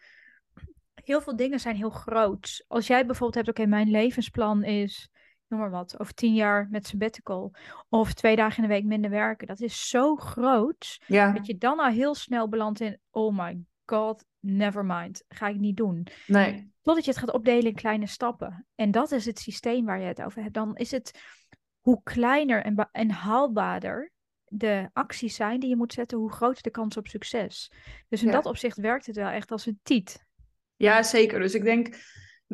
Heel 0.94 1.20
veel 1.20 1.36
dingen 1.36 1.60
zijn 1.60 1.76
heel 1.76 1.90
groot. 1.90 2.64
Als 2.69 2.86
jij 2.86 3.06
bijvoorbeeld 3.06 3.46
hebt, 3.46 3.58
oké, 3.58 3.69
mijn 3.69 3.90
levensplan 3.90 4.64
is, 4.64 5.10
noem 5.50 5.61
maar 5.61 5.70
wat, 5.70 6.00
over 6.00 6.14
tien 6.14 6.35
jaar 6.35 6.69
met 6.70 6.87
sabbatical. 6.87 7.55
Of 7.88 8.12
twee 8.12 8.37
dagen 8.37 8.62
in 8.62 8.69
de 8.69 8.75
week 8.75 8.85
minder 8.85 9.11
werken. 9.11 9.47
Dat 9.47 9.61
is 9.61 9.88
zo 9.88 10.17
groot. 10.17 11.00
Ja. 11.06 11.32
Dat 11.32 11.47
je 11.47 11.58
dan 11.58 11.79
al 11.79 11.91
heel 11.91 12.14
snel 12.14 12.49
belandt 12.49 12.81
in, 12.81 12.99
oh 13.11 13.38
my 13.38 13.64
god, 13.85 14.25
never 14.41 14.85
mind, 14.85 15.25
ga 15.29 15.49
ik 15.49 15.58
niet 15.58 15.76
doen. 15.76 16.06
Nee. 16.26 16.73
Totdat 16.82 17.05
je 17.05 17.11
het 17.11 17.20
gaat 17.20 17.32
opdelen 17.32 17.64
in 17.64 17.75
kleine 17.75 18.06
stappen. 18.06 18.67
En 18.75 18.91
dat 18.91 19.12
is 19.12 19.26
het 19.26 19.38
systeem 19.38 19.85
waar 19.85 20.00
je 20.00 20.06
het 20.06 20.23
over 20.23 20.43
hebt. 20.43 20.55
Dan 20.55 20.76
is 20.76 20.91
het 20.91 21.20
hoe 21.81 22.00
kleiner 22.03 22.62
en, 22.62 22.88
en 22.93 23.11
haalbaarder 23.11 24.12
de 24.44 24.91
acties 24.93 25.35
zijn 25.35 25.61
die 25.61 25.69
je 25.69 25.76
moet 25.76 25.93
zetten, 25.93 26.19
hoe 26.19 26.32
groter 26.32 26.62
de 26.62 26.70
kans 26.70 26.96
op 26.96 27.06
succes. 27.06 27.73
Dus 28.08 28.23
in 28.23 28.31
dat 28.31 28.46
opzicht 28.46 28.76
werkt 28.76 29.06
het 29.06 29.17
wel 29.17 29.29
echt 29.29 29.50
als 29.50 29.67
een 29.67 29.81
tiet. 29.82 30.26
Ja, 30.76 31.03
zeker. 31.03 31.41
Dus 31.41 31.55
ik 31.55 31.62
denk, 31.62 31.96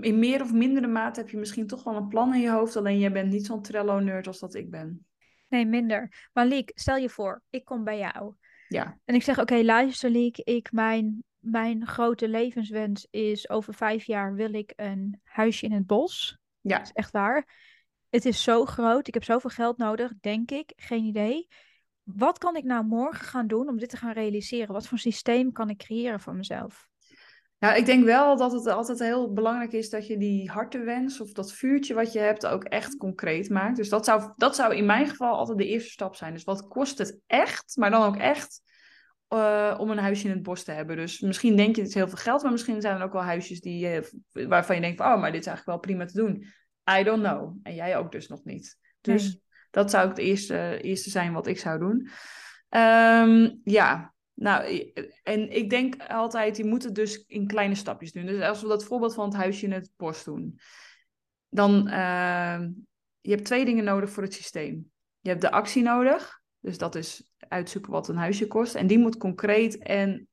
in 0.00 0.19
meer 0.19 0.43
of 0.43 0.52
mindere 0.52 0.87
mate 0.87 1.20
heb 1.20 1.28
je 1.28 1.37
misschien 1.37 1.66
toch 1.66 1.84
wel 1.84 1.96
een 1.96 2.08
plan 2.08 2.34
in 2.34 2.40
je 2.40 2.50
hoofd, 2.50 2.76
alleen 2.76 2.98
jij 2.98 3.12
bent 3.12 3.32
niet 3.32 3.46
zo'n 3.46 3.62
Trello-nerd 3.62 4.26
als 4.26 4.38
dat 4.38 4.54
ik 4.54 4.70
ben. 4.70 5.06
Nee, 5.48 5.66
minder. 5.66 6.28
Maar 6.32 6.46
Liek, 6.46 6.70
stel 6.75 6.96
je 6.96 7.08
voor, 7.08 7.43
ik 7.50 7.64
kom 7.64 7.84
bij 7.84 7.98
jou. 7.98 8.34
Ja. 8.69 8.98
En 9.04 9.14
ik 9.14 9.22
zeg, 9.22 9.38
oké, 9.38 9.62
luister 9.62 10.10
Liek, 10.10 10.38
ik, 10.38 10.72
mijn 10.72 11.25
mijn 11.46 11.87
grote 11.87 12.28
levenswens 12.28 13.06
is 13.10 13.48
over 13.48 13.75
vijf 13.75 14.04
jaar 14.04 14.34
wil 14.34 14.54
ik 14.54 14.72
een 14.76 15.20
huisje 15.25 15.64
in 15.64 15.72
het 15.72 15.87
bos. 15.87 16.38
Ja. 16.60 16.76
Dat 16.76 16.87
is 16.87 16.92
echt 16.92 17.10
waar. 17.10 17.49
Het 18.08 18.25
is 18.25 18.42
zo 18.42 18.64
groot. 18.64 19.08
Ik 19.08 19.14
heb 19.14 19.25
zoveel 19.25 19.50
geld 19.50 19.76
nodig, 19.76 20.12
denk 20.20 20.50
ik. 20.50 20.72
Geen 20.76 21.04
idee. 21.04 21.49
Wat 22.02 22.38
kan 22.38 22.56
ik 22.56 22.64
nou 22.64 22.84
morgen 22.84 23.26
gaan 23.26 23.46
doen 23.46 23.69
om 23.69 23.78
dit 23.78 23.88
te 23.88 23.96
gaan 23.96 24.12
realiseren? 24.12 24.72
Wat 24.72 24.87
voor 24.87 24.99
systeem 24.99 25.52
kan 25.52 25.70
ik 25.70 25.78
creëren 25.78 26.20
voor 26.20 26.35
mezelf? 26.35 26.88
Ja, 27.58 27.75
ik 27.75 27.86
denk 27.86 28.04
wel 28.04 28.36
dat 28.36 28.52
het 28.52 28.66
altijd 28.66 28.98
heel 28.98 29.32
belangrijk 29.32 29.72
is 29.72 29.90
dat 29.90 30.06
je 30.06 30.16
die 30.18 30.50
hartewens 30.50 31.20
of 31.20 31.32
dat 31.32 31.52
vuurtje 31.52 31.94
wat 31.94 32.12
je 32.12 32.18
hebt 32.18 32.46
ook 32.46 32.64
echt 32.64 32.96
concreet 32.96 33.50
maakt. 33.50 33.76
Dus 33.76 33.88
dat 33.88 34.04
zou, 34.04 34.32
dat 34.36 34.56
zou 34.56 34.75
in 34.75 34.86
mijn 34.86 35.08
geval 35.08 35.36
altijd 35.36 35.58
de 35.58 35.66
eerste 35.66 35.90
stap 35.90 36.16
zijn. 36.16 36.32
Dus 36.32 36.44
wat 36.44 36.68
kost 36.68 36.98
het 36.98 37.20
echt, 37.26 37.76
maar 37.76 37.90
dan 37.90 38.02
ook 38.02 38.16
echt 38.16 38.60
uh, 39.28 39.76
om 39.78 39.90
een 39.90 39.98
huisje 39.98 40.25
in 40.25 40.34
het 40.34 40.42
bos 40.42 40.64
te 40.64 40.72
hebben. 40.72 40.96
Dus 40.96 41.20
misschien 41.20 41.56
denk 41.56 41.75
je 41.75 41.80
het 41.80 41.90
is 41.90 41.96
heel 41.96 42.08
veel 42.08 42.18
geld, 42.18 42.42
maar 42.42 42.52
misschien 42.52 42.80
zijn 42.80 42.96
er 42.96 43.02
ook 43.02 43.12
wel 43.12 43.22
huisjes 43.22 43.60
die, 43.60 44.02
uh, 44.32 44.48
waarvan 44.48 44.75
je 44.75 44.80
denkt, 44.80 45.02
van, 45.02 45.12
oh, 45.12 45.20
maar 45.20 45.32
dit 45.32 45.40
is 45.40 45.46
eigenlijk 45.46 45.66
wel 45.66 45.94
prima 45.94 46.04
te 46.04 46.18
doen. 46.18 46.46
I 46.98 47.02
don't 47.02 47.22
know. 47.22 47.56
En 47.62 47.75
jij 47.75 47.96
ook 47.96 48.12
dus 48.12 48.28
nog 48.28 48.44
niet. 48.44 48.78
Dus 49.00 49.38
dat 49.70 49.90
zou 49.90 50.08
het 50.08 50.18
eerste, 50.18 50.78
eerste 50.80 51.10
zijn 51.10 51.32
wat 51.32 51.46
ik 51.46 51.58
zou 51.58 51.78
doen. 51.78 52.08
Um, 52.70 53.60
ja, 53.64 54.14
nou, 54.37 54.93
en 55.23 55.50
ik 55.50 55.71
denk 55.71 56.07
altijd, 56.09 56.57
je 56.57 56.64
moet 56.64 56.83
het 56.83 56.95
dus 56.95 57.25
in 57.26 57.47
kleine 57.47 57.75
stapjes 57.75 58.12
doen. 58.12 58.26
Dus 58.26 58.43
als 58.43 58.62
we 58.62 58.69
dat 58.69 58.85
voorbeeld 58.85 59.14
van 59.14 59.25
het 59.25 59.37
huisje 59.37 59.64
in 59.64 59.73
het 59.73 59.90
bos 59.97 60.25
doen, 60.25 60.61
dan 61.49 61.88
uh, 61.88 62.61
je 63.21 63.31
hebt 63.31 63.45
twee 63.45 63.64
dingen 63.64 63.85
nodig 63.85 64.11
voor 64.11 64.23
het 64.23 64.35
systeem. 64.35 64.90
Je 65.21 65.28
hebt 65.28 65.40
de 65.40 65.50
actie 65.50 65.83
nodig, 65.83 66.40
dus 66.61 66.78
dat 66.78 66.95
is 66.95 67.33
uitzoeken 67.38 67.93
wat 67.93 68.09
een 68.09 68.16
huisje 68.16 68.47
kost. 68.47 68.75
En 68.75 68.87
die 68.87 68.99
moet 68.99 69.16
concreet 69.16 69.78
en 69.78 70.28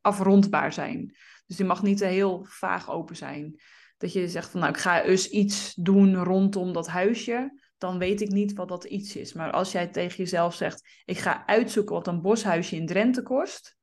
afrondbaar 0.00 0.72
zijn. 0.72 1.16
Dus 1.46 1.56
die 1.56 1.66
mag 1.66 1.82
niet 1.82 2.00
heel 2.00 2.44
vaag 2.48 2.90
open 2.90 3.16
zijn. 3.16 3.60
Dat 3.96 4.12
je 4.12 4.28
zegt 4.28 4.50
van 4.50 4.60
nou, 4.60 4.72
ik 4.72 4.78
ga 4.78 5.02
dus 5.02 5.28
iets 5.28 5.74
doen 5.74 6.16
rondom 6.16 6.72
dat 6.72 6.88
huisje. 6.88 7.61
Dan 7.82 7.98
weet 7.98 8.20
ik 8.20 8.30
niet 8.30 8.54
wat 8.54 8.68
dat 8.68 8.84
iets 8.84 9.16
is. 9.16 9.32
Maar 9.32 9.50
als 9.50 9.72
jij 9.72 9.86
tegen 9.86 10.16
jezelf 10.16 10.54
zegt, 10.54 11.02
ik 11.04 11.18
ga 11.18 11.46
uitzoeken 11.46 11.94
wat 11.94 12.06
een 12.06 12.22
boshuisje 12.22 12.76
in 12.76 12.86
Drenthe 12.86 13.22
kost. 13.22 13.76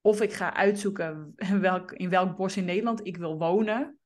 Of 0.00 0.20
ik 0.20 0.32
ga 0.32 0.54
uitzoeken 0.54 1.34
welk, 1.60 1.92
in 1.92 2.10
welk 2.10 2.36
bos 2.36 2.56
in 2.56 2.64
Nederland 2.64 3.06
ik 3.06 3.16
wil 3.16 3.38
wonen 3.38 4.00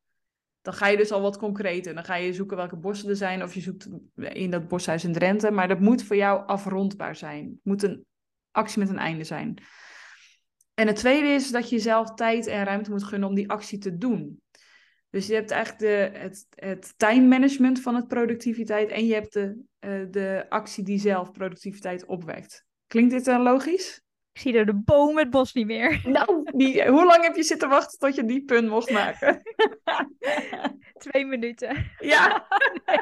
dan 0.65 0.75
ga 0.75 0.87
je 0.87 0.97
dus 0.97 1.13
al 1.13 1.21
wat 1.21 1.39
concreter. 1.39 1.95
Dan 1.95 2.05
ga 2.05 2.15
je 2.15 2.33
zoeken 2.33 2.57
welke 2.57 2.77
bossen 2.77 3.09
er 3.09 3.17
zijn, 3.17 3.43
of 3.43 3.55
je 3.55 3.61
zoekt 3.61 3.89
in 4.17 4.51
dat 4.51 4.69
boshuis 4.69 5.05
in 5.05 5.13
Drenthe. 5.13 5.51
Maar 5.51 5.69
dat 5.69 5.81
moet 5.81 6.03
voor 6.03 6.17
jou 6.17 6.47
afrondbaar 6.47 7.17
zijn. 7.17 7.45
Het 7.45 7.59
moet 7.63 7.83
een 7.83 8.05
actie 8.51 8.79
met 8.79 8.89
een 8.89 8.99
einde 8.99 9.25
zijn. 9.25 9.63
En 10.75 10.87
het 10.87 10.97
tweede 10.97 11.29
is 11.29 11.51
dat 11.51 11.69
je 11.69 11.77
jezelf 11.77 12.15
tijd 12.15 12.47
en 12.47 12.65
ruimte 12.65 12.91
moet 12.91 13.05
gunnen 13.05 13.29
om 13.29 13.35
die 13.35 13.51
actie 13.51 13.79
te 13.79 13.99
doen. 13.99 14.43
Dus 15.15 15.27
je 15.27 15.35
hebt 15.35 15.51
eigenlijk 15.51 15.83
de, 15.83 16.19
het, 16.19 16.47
het 16.55 16.95
time 16.97 17.27
management 17.27 17.81
van 17.81 17.95
het 17.95 18.09
productiviteit 18.09 18.91
en 18.91 19.07
je 19.07 19.15
hebt 19.15 19.33
de, 19.33 19.65
uh, 19.81 20.07
de 20.11 20.47
actie 20.49 20.85
die 20.85 20.99
zelf 20.99 21.33
productiviteit 21.33 22.05
opwekt. 22.05 22.67
Klinkt 22.87 23.11
dit 23.11 23.25
dan 23.25 23.43
logisch? 23.43 24.03
Ik 24.33 24.41
zie 24.41 24.57
er 24.57 24.67
de 24.67 24.75
boom 24.75 25.19
het 25.19 25.31
bos 25.31 25.53
niet 25.53 25.67
meer. 25.67 26.01
Nou, 26.09 26.51
die, 26.55 26.89
hoe 26.89 27.05
lang 27.05 27.23
heb 27.23 27.37
je 27.37 27.43
zitten 27.43 27.69
wachten 27.69 27.99
tot 27.99 28.15
je 28.15 28.25
die 28.25 28.45
punt 28.45 28.69
mocht 28.69 28.91
maken? 28.91 29.43
Twee 31.09 31.25
minuten. 31.27 31.91
Ja. 31.99 32.47
nee. 32.85 32.99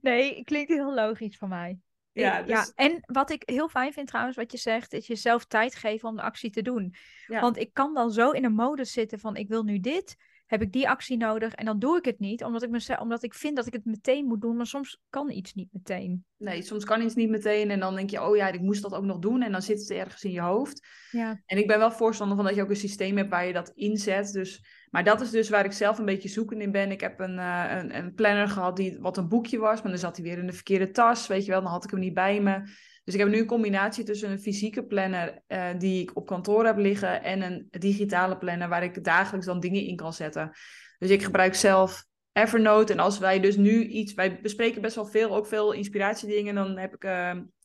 nee, 0.32 0.44
klinkt 0.44 0.70
heel 0.70 0.94
logisch 0.94 1.36
voor 1.36 1.48
mij. 1.48 1.78
Ja, 2.12 2.42
dus... 2.42 2.48
ja, 2.48 2.66
en 2.74 3.00
wat 3.02 3.30
ik 3.30 3.42
heel 3.44 3.68
fijn 3.68 3.92
vind 3.92 4.06
trouwens, 4.06 4.36
wat 4.36 4.52
je 4.52 4.58
zegt, 4.58 4.92
is 4.92 5.06
jezelf 5.06 5.44
tijd 5.44 5.74
geven 5.74 6.08
om 6.08 6.16
de 6.16 6.22
actie 6.22 6.50
te 6.50 6.62
doen. 6.62 6.94
Ja. 7.26 7.40
Want 7.40 7.56
ik 7.56 7.72
kan 7.72 7.94
dan 7.94 8.10
zo 8.10 8.30
in 8.30 8.44
een 8.44 8.54
modus 8.54 8.92
zitten 8.92 9.18
van 9.18 9.36
ik 9.36 9.48
wil 9.48 9.62
nu 9.62 9.80
dit, 9.80 10.16
heb 10.48 10.62
ik 10.62 10.72
die 10.72 10.88
actie 10.88 11.16
nodig 11.16 11.54
en 11.54 11.64
dan 11.64 11.78
doe 11.78 11.96
ik 11.96 12.04
het 12.04 12.18
niet, 12.18 12.44
omdat 12.44 12.62
ik, 12.62 12.70
me, 12.70 12.98
omdat 13.00 13.22
ik 13.22 13.34
vind 13.34 13.56
dat 13.56 13.66
ik 13.66 13.72
het 13.72 13.84
meteen 13.84 14.26
moet 14.26 14.40
doen, 14.40 14.56
maar 14.56 14.66
soms 14.66 15.00
kan 15.10 15.30
iets 15.30 15.54
niet 15.54 15.68
meteen. 15.72 16.24
Nee, 16.36 16.62
soms 16.62 16.84
kan 16.84 17.02
iets 17.02 17.14
niet 17.14 17.28
meteen 17.28 17.70
en 17.70 17.80
dan 17.80 17.94
denk 17.94 18.10
je, 18.10 18.22
oh 18.22 18.36
ja, 18.36 18.48
ik 18.48 18.60
moest 18.60 18.82
dat 18.82 18.94
ook 18.94 19.04
nog 19.04 19.18
doen 19.18 19.42
en 19.42 19.52
dan 19.52 19.62
zit 19.62 19.80
het 19.80 19.90
ergens 19.90 20.24
in 20.24 20.30
je 20.30 20.40
hoofd. 20.40 20.86
Ja. 21.10 21.42
En 21.46 21.58
ik 21.58 21.66
ben 21.66 21.78
wel 21.78 21.90
voorstander 21.90 22.36
van 22.36 22.44
dat 22.44 22.54
je 22.54 22.62
ook 22.62 22.70
een 22.70 22.76
systeem 22.76 23.16
hebt 23.16 23.30
waar 23.30 23.46
je 23.46 23.52
dat 23.52 23.72
inzet. 23.74 24.32
Dus, 24.32 24.64
maar 24.90 25.04
dat 25.04 25.20
is 25.20 25.30
dus 25.30 25.48
waar 25.48 25.64
ik 25.64 25.72
zelf 25.72 25.98
een 25.98 26.04
beetje 26.04 26.28
zoekend 26.28 26.60
in 26.60 26.72
ben. 26.72 26.90
Ik 26.90 27.00
heb 27.00 27.20
een, 27.20 27.36
uh, 27.38 27.64
een, 27.68 27.96
een 27.96 28.14
planner 28.14 28.48
gehad 28.48 28.76
die 28.76 28.98
wat 29.00 29.16
een 29.16 29.28
boekje 29.28 29.58
was, 29.58 29.82
maar 29.82 29.90
dan 29.90 30.00
zat 30.00 30.16
hij 30.16 30.24
weer 30.24 30.38
in 30.38 30.46
de 30.46 30.52
verkeerde 30.52 30.90
tas, 30.90 31.26
weet 31.26 31.44
je 31.44 31.50
wel, 31.50 31.62
dan 31.62 31.70
had 31.70 31.84
ik 31.84 31.90
hem 31.90 32.00
niet 32.00 32.14
bij 32.14 32.40
me. 32.40 32.62
Dus 33.08 33.16
ik 33.16 33.22
heb 33.22 33.32
nu 33.32 33.38
een 33.38 33.46
combinatie 33.46 34.04
tussen 34.04 34.30
een 34.30 34.40
fysieke 34.40 34.84
planner 34.84 35.42
uh, 35.48 35.68
die 35.78 36.02
ik 36.02 36.16
op 36.16 36.26
kantoor 36.26 36.66
heb 36.66 36.76
liggen 36.76 37.22
en 37.22 37.42
een 37.42 37.66
digitale 37.70 38.38
planner 38.38 38.68
waar 38.68 38.82
ik 38.82 39.04
dagelijks 39.04 39.46
dan 39.46 39.60
dingen 39.60 39.82
in 39.82 39.96
kan 39.96 40.12
zetten. 40.12 40.50
Dus 40.98 41.10
ik 41.10 41.22
gebruik 41.22 41.54
zelf 41.54 42.04
Evernote 42.32 42.92
en 42.92 42.98
als 42.98 43.18
wij 43.18 43.40
dus 43.40 43.56
nu 43.56 43.84
iets, 43.84 44.14
wij 44.14 44.40
bespreken 44.40 44.82
best 44.82 44.94
wel 44.94 45.06
veel, 45.06 45.36
ook 45.36 45.46
veel 45.46 45.72
inspiratiedingen, 45.72 46.54
dan 46.54 46.78
heb 46.78 46.94
ik 46.94 47.04
uh, 47.04 47.10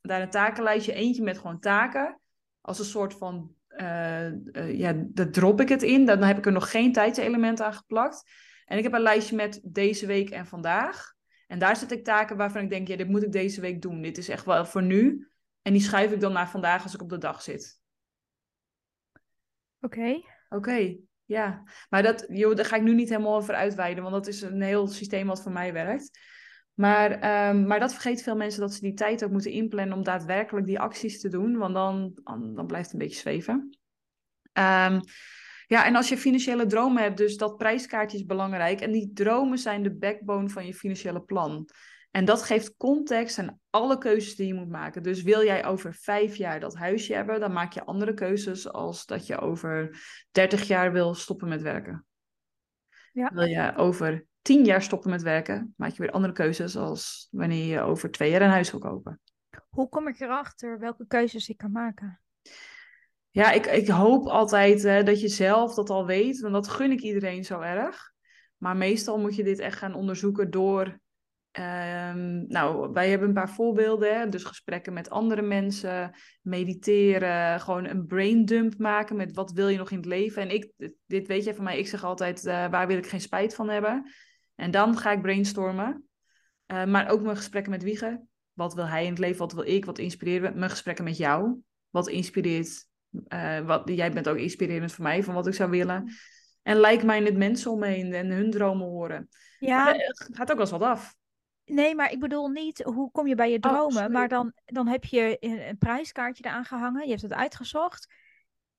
daar 0.02 0.22
een 0.22 0.30
takenlijstje, 0.30 0.94
eentje 0.94 1.24
met 1.24 1.38
gewoon 1.38 1.60
taken, 1.60 2.20
als 2.62 2.80
een 2.80 2.86
soort 2.86 3.14
van, 3.14 3.52
uh, 3.78 4.78
ja, 4.78 4.94
daar 4.98 5.30
drop 5.30 5.62
ik 5.62 5.70
het 5.70 5.84
in, 5.84 6.06
dan 6.06 6.22
heb 6.22 6.38
ik 6.38 6.46
er 6.46 6.52
nog 6.52 6.72
geen 6.72 6.92
tijdselement 6.92 7.62
aan 7.62 7.74
geplakt. 7.74 8.24
En 8.66 8.78
ik 8.78 8.84
heb 8.84 8.94
een 8.94 9.02
lijstje 9.02 9.36
met 9.36 9.62
deze 9.64 10.06
week 10.06 10.30
en 10.30 10.46
vandaag. 10.46 11.14
En 11.48 11.60
daar 11.60 11.76
zet 11.76 11.92
ik 11.92 12.04
taken 12.04 12.38
waarvan 12.38 12.62
ik 12.62 12.70
denk, 12.70 12.88
ja, 12.88 12.96
dit 12.96 13.10
moet 13.10 13.24
ik 13.24 13.32
deze 13.32 13.62
week 13.62 13.82
doen. 13.82 14.02
Dit 14.02 14.18
is 14.18 14.30
echt 14.30 14.46
wel 14.46 14.66
voor 14.66 14.84
nu. 14.84 15.28
En 15.64 15.74
die 15.74 15.82
schuif 15.82 16.12
ik 16.12 16.20
dan 16.20 16.34
naar 16.34 16.50
vandaag 16.50 16.84
als 16.84 16.94
ik 16.94 17.02
op 17.02 17.10
de 17.10 17.18
dag 17.18 17.42
zit. 17.42 17.82
Oké. 19.80 20.22
Oké, 20.50 20.96
ja. 21.26 21.64
Maar 21.90 22.04
dat, 22.04 22.26
joh, 22.28 22.56
daar 22.56 22.66
ga 22.66 22.76
ik 22.76 22.82
nu 22.82 22.94
niet 22.94 23.10
helemaal 23.10 23.36
over 23.36 23.54
uitweiden, 23.54 24.04
want 24.04 24.16
dat 24.16 24.28
is 24.28 24.42
een 24.42 24.62
heel 24.62 24.88
systeem 24.88 25.28
wat 25.28 25.42
voor 25.42 25.52
mij 25.52 25.74
werkt. 25.74 26.20
Maar, 26.74 27.12
um, 27.50 27.68
maar 27.68 27.80
dat 27.80 27.94
vergeet 27.94 28.24
veel 28.24 28.36
mensen 28.36 28.62
dat 28.62 28.74
ze 28.74 28.82
die 28.82 28.94
tijd 28.94 29.24
ook 29.24 29.32
moeten 29.32 29.52
inplannen 29.52 29.98
om 29.98 30.04
daadwerkelijk 30.04 30.66
die 30.66 30.80
acties 30.80 31.22
te 31.22 31.30
doen, 31.30 31.58
want 31.58 31.74
dan, 31.74 32.20
dan, 32.24 32.56
dan 32.56 32.68
blijft 32.68 32.92
het 32.92 32.94
een 32.94 33.08
beetje 33.08 33.20
zweven. 33.20 33.78
Um, 34.54 35.02
ja, 35.68 35.86
en 35.86 35.96
als 35.96 36.10
je 36.10 36.18
financiële 36.18 36.66
dromen 36.66 37.04
hebt, 37.04 37.18
dus 37.18 37.38
dat 37.38 37.58
prijskaartje 37.58 38.18
is 38.18 38.26
belangrijk. 38.26 38.82
En 38.82 38.92
die 38.92 39.12
dromen 39.14 39.58
zijn 39.58 39.84
de 39.84 39.96
backbone 39.96 40.50
van 40.50 40.66
je 40.66 40.74
financiële 40.74 41.22
plan. 41.22 41.70
En 42.14 42.26
dat 42.26 42.44
geeft 42.44 42.78
context 42.78 43.40
aan 43.40 43.60
alle 43.70 43.98
keuzes 43.98 44.36
die 44.36 44.48
je 44.48 44.54
moet 44.54 44.70
maken. 44.70 45.04
Dus 45.04 45.22
wil 45.22 45.44
jij 45.44 45.66
over 45.66 45.94
vijf 45.94 46.36
jaar 46.36 46.60
dat 46.60 46.76
huisje 46.76 47.14
hebben, 47.14 47.40
dan 47.40 47.54
maak 47.54 47.74
je 47.74 47.84
andere 47.84 48.14
keuzes 48.14 48.72
als 48.72 49.06
dat 49.06 49.28
je 49.28 49.40
over 49.40 50.04
dertig 50.32 50.64
jaar 50.64 50.92
wil 50.92 51.14
stoppen 51.14 51.48
met 51.48 51.62
werken. 51.62 52.06
Ja. 53.14 53.32
Wil 53.34 53.46
je 53.46 53.74
over 53.76 54.26
tien 54.42 54.66
jaar 54.66 54.82
stoppen 54.82 55.10
met 55.10 55.22
werken, 55.22 55.74
maak 55.78 55.92
je 55.92 56.02
weer 56.02 56.12
andere 56.12 56.34
keuzes 56.34 56.76
als 56.78 57.28
wanneer 57.32 57.66
je 57.66 57.82
over 57.82 58.12
twee 58.12 58.30
jaar 58.32 58.42
een 58.42 58.50
huis 58.50 58.72
wil 58.72 58.80
kopen. 58.80 59.20
Hoe 59.70 59.90
kom 59.90 60.08
ik 60.08 60.20
erachter 60.20 60.80
welke 60.80 61.08
keuzes 61.08 61.50
ik 61.50 61.58
kan 61.58 61.72
maken? 61.72 62.20
Ja, 63.30 63.52
ik, 63.52 63.66
ik 63.66 63.88
hoop 63.88 64.28
altijd 64.28 64.84
uh, 64.84 65.04
dat 65.04 65.22
je 65.22 65.28
zelf 65.28 65.74
dat 65.74 65.90
al 65.90 66.06
weet, 66.06 66.40
want 66.40 66.54
dat 66.54 66.68
gun 66.68 66.92
ik 66.92 67.02
iedereen 67.02 67.44
zo 67.44 67.60
erg. 67.60 68.12
Maar 68.58 68.78
meestal 68.78 69.20
moet 69.20 69.36
je 69.36 69.44
dit 69.44 69.60
echt 69.60 69.78
gaan 69.78 69.94
onderzoeken 69.94 70.52
door 70.52 71.02
Um, 71.60 72.46
nou, 72.48 72.92
wij 72.94 73.10
hebben 73.10 73.28
een 73.28 73.34
paar 73.34 73.50
voorbeelden. 73.50 74.20
Hè? 74.20 74.30
Dus 74.30 74.44
gesprekken 74.44 74.94
met 74.94 75.10
andere 75.10 75.42
mensen, 75.42 76.12
mediteren, 76.42 77.60
gewoon 77.60 77.86
een 77.86 78.06
brain 78.06 78.46
dump 78.46 78.78
maken 78.78 79.16
met 79.16 79.34
wat 79.34 79.52
wil 79.52 79.68
je 79.68 79.78
nog 79.78 79.92
in 79.92 79.98
het 79.98 80.06
leven. 80.06 80.42
En 80.42 80.50
ik, 80.50 80.72
dit 81.06 81.28
weet 81.28 81.44
je 81.44 81.54
van 81.54 81.64
mij, 81.64 81.78
ik 81.78 81.88
zeg 81.88 82.04
altijd, 82.04 82.46
uh, 82.46 82.70
waar 82.70 82.88
wil 82.88 82.98
ik 82.98 83.08
geen 83.08 83.22
spijt 83.22 83.56
van 83.56 83.70
hebben? 83.70 84.12
En 84.56 84.72
dan 84.72 84.98
ga 84.98 85.12
ik 85.12 85.22
brainstormen. 85.22 86.08
Uh, 86.68 86.86
maar 86.86 87.10
ook 87.10 87.22
mijn 87.22 87.36
gesprekken 87.36 87.72
met 87.72 87.84
Wiegen. 87.84 88.30
Wat 88.54 88.74
wil 88.74 88.88
hij 88.88 89.04
in 89.04 89.10
het 89.10 89.20
leven? 89.20 89.38
Wat 89.38 89.54
wil 89.54 89.68
ik? 89.68 89.86
Wat 89.86 89.98
inspireert 89.98 90.56
Mijn 90.56 90.70
gesprekken 90.70 91.04
met 91.04 91.18
jou. 91.18 91.60
Wat 91.90 92.08
inspireert? 92.08 92.88
Uh, 93.28 93.60
wat, 93.60 93.82
jij 93.86 94.12
bent 94.12 94.30
ook 94.30 94.38
inspirerend 94.38 94.92
voor 94.92 95.04
mij 95.04 95.24
van 95.24 95.34
wat 95.34 95.48
ik 95.48 95.54
zou 95.54 95.70
willen. 95.70 96.12
En 96.62 96.78
het 97.24 97.38
mensen 97.38 97.72
omheen 97.72 98.14
en 98.14 98.32
hun 98.32 98.52
dromen 98.52 98.88
horen. 98.88 99.30
Ja. 99.60 99.84
Maar 99.84 99.96
gaat 100.32 100.52
ook 100.52 100.58
wel 100.58 100.60
eens 100.60 100.72
wat 100.72 100.82
af. 100.82 101.16
Nee, 101.66 101.96
maar 101.96 102.12
ik 102.12 102.20
bedoel 102.20 102.48
niet 102.48 102.84
hoe 102.84 103.12
kom 103.12 103.28
je 103.28 103.36
bij 103.36 103.52
je 103.52 103.60
dromen. 103.60 104.06
Oh, 104.06 104.12
maar 104.12 104.28
dan, 104.28 104.54
dan 104.66 104.88
heb 104.88 105.04
je 105.04 105.38
een, 105.40 105.78
prijskaartje 105.78 106.44
eraan 106.46 106.66
gehangen. 106.66 107.04
Je 107.04 107.10
hebt 107.10 107.22
het 107.22 107.34
uitgezocht. 107.34 108.14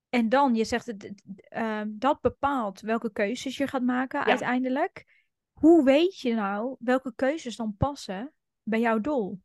En 0.08 0.28
dan, 0.28 0.54
je 0.54 0.64
zegt, 0.64 0.86
het, 0.86 1.12
uh, 1.56 1.80
dat 1.86 2.20
bepaalt 2.20 2.80
welke 2.80 3.12
keuzes 3.12 3.56
je 3.56 3.66
gaat 3.66 3.82
maken 3.82 4.20
ja. 4.20 4.26
uiteindelijk. 4.26 5.04
Hoe 5.52 5.84
weet 5.84 6.18
je 6.18 6.34
nou 6.34 6.76
welke 6.78 7.12
keuzes 7.14 7.56
dan 7.56 7.76
passen 7.76 8.32
bij 8.62 8.80
jouw 8.80 9.00
doel? 9.00 9.40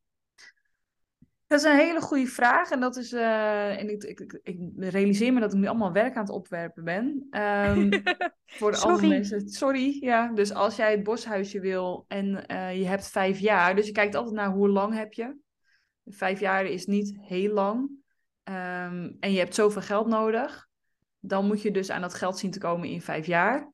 Dat 1.50 1.60
is 1.60 1.66
een 1.66 1.78
hele 1.78 2.02
goede 2.02 2.28
vraag. 2.28 2.70
En 2.70 2.80
dat 2.80 2.96
is. 2.98 3.14
Uh, 3.14 3.80
en 3.80 3.90
ik, 3.90 4.04
ik, 4.04 4.40
ik, 4.44 4.60
realiseer 4.78 5.34
me 5.34 5.40
dat 5.40 5.54
ik 5.54 5.60
nu 5.60 5.68
allemaal 5.68 5.92
werk 5.92 6.16
aan 6.16 6.24
het 6.24 6.32
opwerpen 6.32 6.84
ben. 6.84 7.28
Um, 7.32 7.90
voor 8.60 8.78
alle 8.78 9.08
mensen. 9.08 9.50
Sorry. 9.50 9.98
Ja. 10.00 10.32
Dus 10.34 10.54
als 10.54 10.76
jij 10.76 10.92
het 10.92 11.04
boshuisje 11.04 11.60
wil 11.60 12.06
en 12.08 12.44
uh, 12.52 12.78
je 12.78 12.86
hebt 12.86 13.08
vijf 13.08 13.40
jaar. 13.40 13.76
Dus 13.76 13.86
je 13.86 13.92
kijkt 13.92 14.16
altijd 14.16 14.36
naar 14.36 14.50
hoe 14.50 14.70
lang 14.70 14.94
heb 14.94 15.14
je. 15.14 15.38
Vijf 16.06 16.40
jaar 16.40 16.66
is 16.66 16.86
niet 16.86 17.18
heel 17.20 17.54
lang. 17.54 17.90
Um, 18.44 19.18
en 19.20 19.32
je 19.32 19.40
hebt 19.40 19.56
zoveel 19.56 19.82
geld 19.82 20.08
nodig. 20.08 20.68
Dan 21.20 21.46
moet 21.46 21.62
je 21.62 21.72
dus 21.72 21.92
aan 21.92 22.02
dat 22.02 22.14
geld 22.14 22.38
zien 22.38 22.52
te 22.52 22.60
komen 22.60 22.90
in 22.90 23.02
vijf 23.02 23.26
jaar. 23.26 23.72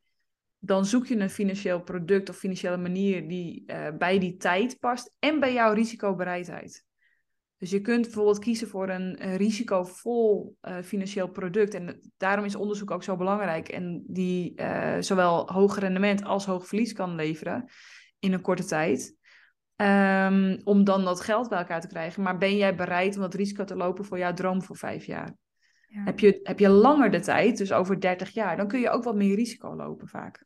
Dan 0.60 0.86
zoek 0.86 1.06
je 1.06 1.20
een 1.20 1.30
financieel 1.30 1.82
product 1.82 2.30
of 2.30 2.38
financiële 2.38 2.78
manier 2.78 3.28
die 3.28 3.64
uh, 3.68 3.88
bij 3.98 4.20
die 4.20 4.38
tijd 4.38 4.80
past 4.80 5.12
en 5.20 5.40
bij 5.40 5.54
jouw 5.54 5.74
risicobereidheid. 5.74 6.85
Dus 7.58 7.70
je 7.70 7.82
kunt 7.82 8.02
bijvoorbeeld 8.02 8.40
kiezen 8.40 8.68
voor 8.68 8.90
een, 8.90 9.28
een 9.28 9.38
risicovol 9.38 10.56
uh, 10.62 10.78
financieel 10.82 11.30
product. 11.30 11.74
En 11.74 12.00
daarom 12.18 12.46
is 12.46 12.56
onderzoek 12.56 12.92
ook 12.92 13.04
zo 13.04 13.16
belangrijk. 13.16 13.70
En 13.70 14.04
die 14.08 14.62
uh, 14.62 14.96
zowel 15.00 15.52
hoog 15.52 15.80
rendement 15.80 16.24
als 16.24 16.46
hoog 16.46 16.68
verlies 16.68 16.94
kan 16.94 17.16
leveren 17.16 17.70
in 18.20 18.34
een 18.34 18.42
korte 18.42 18.66
tijd. 18.66 19.16
Um, 19.76 20.62
om 20.64 20.84
dan 20.84 21.04
dat 21.04 21.22
geld 21.22 21.50
bij 21.50 21.58
elkaar 21.58 21.82
te 21.82 21.88
krijgen. 21.88 22.24
Maar 22.24 22.38
ben 22.38 22.58
jij 22.58 22.76
bereid 22.76 23.16
om 23.16 23.22
dat 23.22 23.34
risico 23.34 23.64
te 23.64 23.76
lopen 23.76 24.06
voor 24.06 24.18
jouw 24.18 24.34
droom 24.34 24.64
voor 24.64 24.78
vijf 24.78 25.06
jaar? 25.06 25.36
Ja. 25.88 26.04
Heb, 26.04 26.20
je, 26.20 26.40
heb 26.44 26.60
je 26.60 26.70
langer 26.70 27.12
de 27.12 27.20
tijd, 27.20 27.58
dus 27.58 27.72
over 27.72 28.00
30 28.00 28.30
jaar, 28.30 28.58
dan 28.58 28.68
kun 28.68 28.80
je 28.80 28.90
ook 28.90 29.04
wat 29.04 29.16
meer 29.16 29.36
risico 29.36 29.76
lopen 29.76 30.08
vaak. 30.08 30.46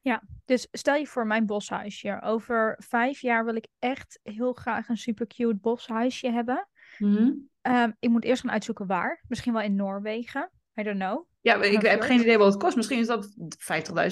Ja, 0.00 0.22
dus 0.48 0.68
stel 0.70 0.94
je 0.94 1.06
voor 1.06 1.26
mijn 1.26 1.46
boshuisje. 1.46 2.20
Over 2.22 2.76
vijf 2.88 3.20
jaar 3.20 3.44
wil 3.44 3.54
ik 3.54 3.66
echt 3.78 4.20
heel 4.22 4.52
graag 4.52 4.88
een 4.88 4.96
super 4.96 5.26
cute 5.26 5.54
boshuisje 5.54 6.30
hebben. 6.30 6.68
Mm-hmm. 6.98 7.48
Um, 7.62 7.96
ik 7.98 8.08
moet 8.08 8.24
eerst 8.24 8.42
gaan 8.42 8.50
uitzoeken 8.50 8.86
waar. 8.86 9.24
Misschien 9.28 9.52
wel 9.52 9.62
in 9.62 9.74
Noorwegen. 9.74 10.50
I 10.80 10.82
don't 10.82 10.98
know. 10.98 11.26
Ja, 11.40 11.62
ik 11.62 11.82
heb 11.82 12.00
geen 12.00 12.20
idee 12.20 12.38
wat 12.38 12.52
het 12.52 12.62
kost. 12.62 12.76
Misschien 12.76 12.98
is 12.98 13.06
dat 13.06 13.34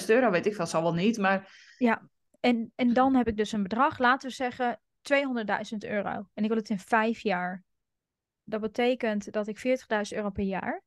50.000 0.01 0.05
euro, 0.07 0.31
weet 0.31 0.45
ik 0.45 0.51
veel. 0.51 0.59
Dat 0.59 0.69
zal 0.69 0.81
wel 0.81 0.93
niet, 0.93 1.17
maar... 1.17 1.51
Ja, 1.77 2.09
en, 2.39 2.71
en 2.75 2.93
dan 2.93 3.15
heb 3.15 3.27
ik 3.27 3.37
dus 3.37 3.51
een 3.51 3.63
bedrag, 3.63 3.99
laten 3.99 4.29
we 4.29 4.35
zeggen 4.35 4.79
200.000 5.13 5.77
euro. 5.77 6.29
En 6.33 6.43
ik 6.43 6.47
wil 6.47 6.57
het 6.57 6.69
in 6.69 6.79
vijf 6.79 7.19
jaar. 7.19 7.63
Dat 8.43 8.61
betekent 8.61 9.31
dat 9.31 9.47
ik 9.47 9.57
40.000 9.57 10.17
euro 10.17 10.29
per 10.29 10.43
jaar 10.43 10.83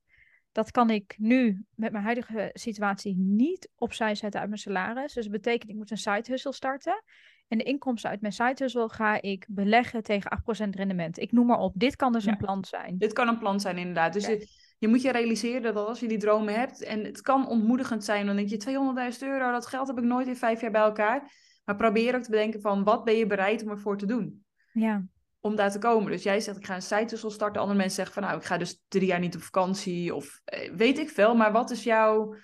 dat 0.53 0.71
kan 0.71 0.91
ik 0.91 1.15
nu 1.19 1.65
met 1.75 1.93
mijn 1.93 2.05
huidige 2.05 2.51
situatie 2.53 3.17
niet 3.17 3.69
opzij 3.77 4.15
zetten 4.15 4.41
uit 4.41 4.49
mijn 4.49 4.61
salaris. 4.61 5.13
Dus 5.13 5.25
dat 5.25 5.33
betekent, 5.33 5.71
ik 5.71 5.77
moet 5.77 5.91
een 5.91 5.97
side 5.97 6.25
hustle 6.31 6.53
starten. 6.53 7.03
En 7.49 7.59
de 7.59 7.65
inkomsten 7.65 8.11
uit 8.11 8.21
mijn 8.21 8.33
side 8.33 8.55
hustle 8.57 8.89
ga 8.89 9.23
ik 9.23 9.47
beleggen 9.49 10.03
tegen 10.03 10.43
8% 10.67 10.69
rendement. 10.71 11.19
Ik 11.19 11.33
noem 11.33 11.47
maar 11.47 11.59
op. 11.59 11.73
Dit 11.77 11.97
kan 11.97 12.13
dus 12.13 12.25
ja. 12.25 12.31
een 12.31 12.39
plan 12.39 12.65
zijn. 12.65 12.99
Dit 12.99 13.13
kan 13.13 13.29
een 13.29 13.39
plan 13.39 13.61
zijn, 13.61 13.79
inderdaad. 13.79 14.13
Dus 14.13 14.27
je, 14.27 14.49
je, 14.79 14.89
moet 14.89 15.03
je 15.03 15.13
realiseren 15.13 15.63
dat 15.63 15.77
als 15.77 16.01
je 16.01 16.09
die 16.09 16.19
dromen 16.19 16.55
hebt... 16.55 16.83
en 16.83 17.05
het 17.05 17.21
kan 17.21 17.49
ontmoedigend 17.49 18.05
zijn, 18.05 18.27
dan 18.27 18.37
denk 18.37 18.49
je 18.49 19.13
200.000 19.15 19.29
euro... 19.29 19.53
dat 19.53 19.67
geld 19.67 19.87
heb 19.87 19.99
ik 19.99 20.05
nooit 20.05 20.27
in 20.27 20.37
vijf 20.37 20.61
jaar 20.61 20.71
bij 20.71 20.81
elkaar. 20.81 21.33
Maar 21.65 21.77
probeer 21.77 22.15
ook 22.15 22.23
te 22.23 22.31
bedenken 22.31 22.61
van... 22.61 22.85
wat 22.85 23.05
ben 23.05 23.17
je 23.17 23.27
bereid 23.27 23.63
om 23.63 23.69
ervoor 23.69 23.99
te 23.99 24.07
doen? 24.07 24.45
Ja. 24.73 25.05
Om 25.41 25.57
daar 25.57 25.71
te 25.71 25.79
komen. 25.79 26.13
Dus 26.13 26.23
jij 26.23 26.41
zegt, 26.41 26.59
ik 26.59 26.67
ga 26.67 26.75
een 26.75 26.83
side 26.83 27.17
starten. 27.17 27.61
Andere 27.61 27.79
mensen 27.79 27.97
zeggen 27.97 28.15
van, 28.15 28.23
nou, 28.23 28.37
ik 28.37 28.45
ga 28.45 28.59
dus 28.59 28.83
drie 28.89 29.07
jaar 29.07 29.21
niet 29.21 29.35
op 29.35 29.43
vakantie. 29.43 30.15
Of 30.15 30.41
eh, 30.45 30.73
weet 30.73 30.99
ik 30.99 31.11
veel. 31.11 31.35
Maar 31.35 31.53
wat 31.53 31.71
is 31.71 31.85
jouw... 31.85 32.35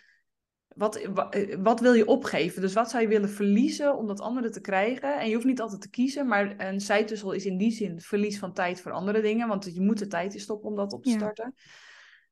Wat, 0.66 0.96
eh, 0.96 1.56
wat, 1.58 1.80
wil 1.80 1.92
je 1.92 2.06
opgeven? 2.06 2.60
Dus 2.60 2.72
wat 2.72 2.90
zou 2.90 3.02
je 3.02 3.08
willen 3.08 3.30
verliezen 3.30 3.96
om 3.96 4.06
dat 4.06 4.20
andere 4.20 4.50
te 4.50 4.60
krijgen? 4.60 5.18
En 5.18 5.28
je 5.28 5.34
hoeft 5.34 5.46
niet 5.46 5.60
altijd 5.60 5.80
te 5.80 5.90
kiezen, 5.90 6.26
maar 6.26 6.54
een 6.60 6.80
zijtussel 6.80 7.32
is 7.32 7.46
in 7.46 7.56
die 7.56 7.70
zin 7.70 8.00
verlies 8.00 8.38
van 8.38 8.52
tijd 8.52 8.80
voor 8.80 8.92
andere 8.92 9.20
dingen. 9.20 9.48
Want 9.48 9.74
je 9.74 9.80
moet 9.80 9.98
de 9.98 10.06
tijd 10.06 10.34
in 10.34 10.40
stoppen 10.40 10.68
om 10.68 10.76
dat 10.76 10.92
op 10.92 11.02
te 11.02 11.10
starten. 11.10 11.54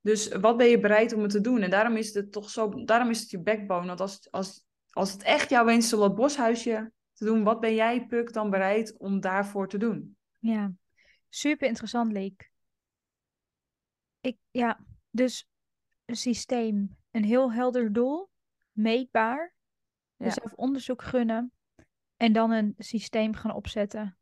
Dus 0.00 0.28
wat 0.28 0.56
ben 0.56 0.66
je 0.66 0.80
bereid 0.80 1.12
om 1.12 1.23
het 1.23 1.30
te 1.30 1.40
doen? 1.40 1.61
En 1.61 1.71
daarom 1.71 1.97
is 1.97 2.14
het 2.14 2.33
toch 2.33 2.50
zo, 2.50 2.85
daarom 2.85 3.11
is 3.11 3.21
het 3.21 3.30
je 3.30 3.40
backbone. 3.40 3.87
Want 3.87 4.00
als, 4.00 4.28
als, 4.30 4.66
als 4.90 5.12
het 5.12 5.23
echt 5.23 5.50
jouw 5.50 5.64
wens 5.64 5.87
is 5.87 5.92
om 5.92 6.00
dat 6.00 6.14
boshuisje 6.14 6.92
te 7.12 7.25
doen, 7.25 7.42
wat 7.42 7.61
ben 7.61 7.75
jij, 7.75 8.06
Puk, 8.06 8.33
dan 8.33 8.50
bereid 8.50 8.94
om 8.99 9.21
daarvoor 9.21 9.68
te 9.68 9.78
doen? 9.78 10.16
Ja, 10.44 10.72
super 11.28 11.68
interessant, 11.68 12.12
Leek. 12.12 12.50
Ik, 14.20 14.36
ja, 14.50 14.84
dus 15.10 15.48
een 16.04 16.16
systeem, 16.16 16.96
een 17.10 17.24
heel 17.24 17.52
helder 17.52 17.92
doel, 17.92 18.30
meetbaar, 18.72 19.54
ja. 20.16 20.26
jezelf 20.26 20.52
onderzoek 20.52 21.02
gunnen 21.02 21.52
en 22.16 22.32
dan 22.32 22.50
een 22.50 22.74
systeem 22.78 23.34
gaan 23.34 23.54
opzetten. 23.54 24.18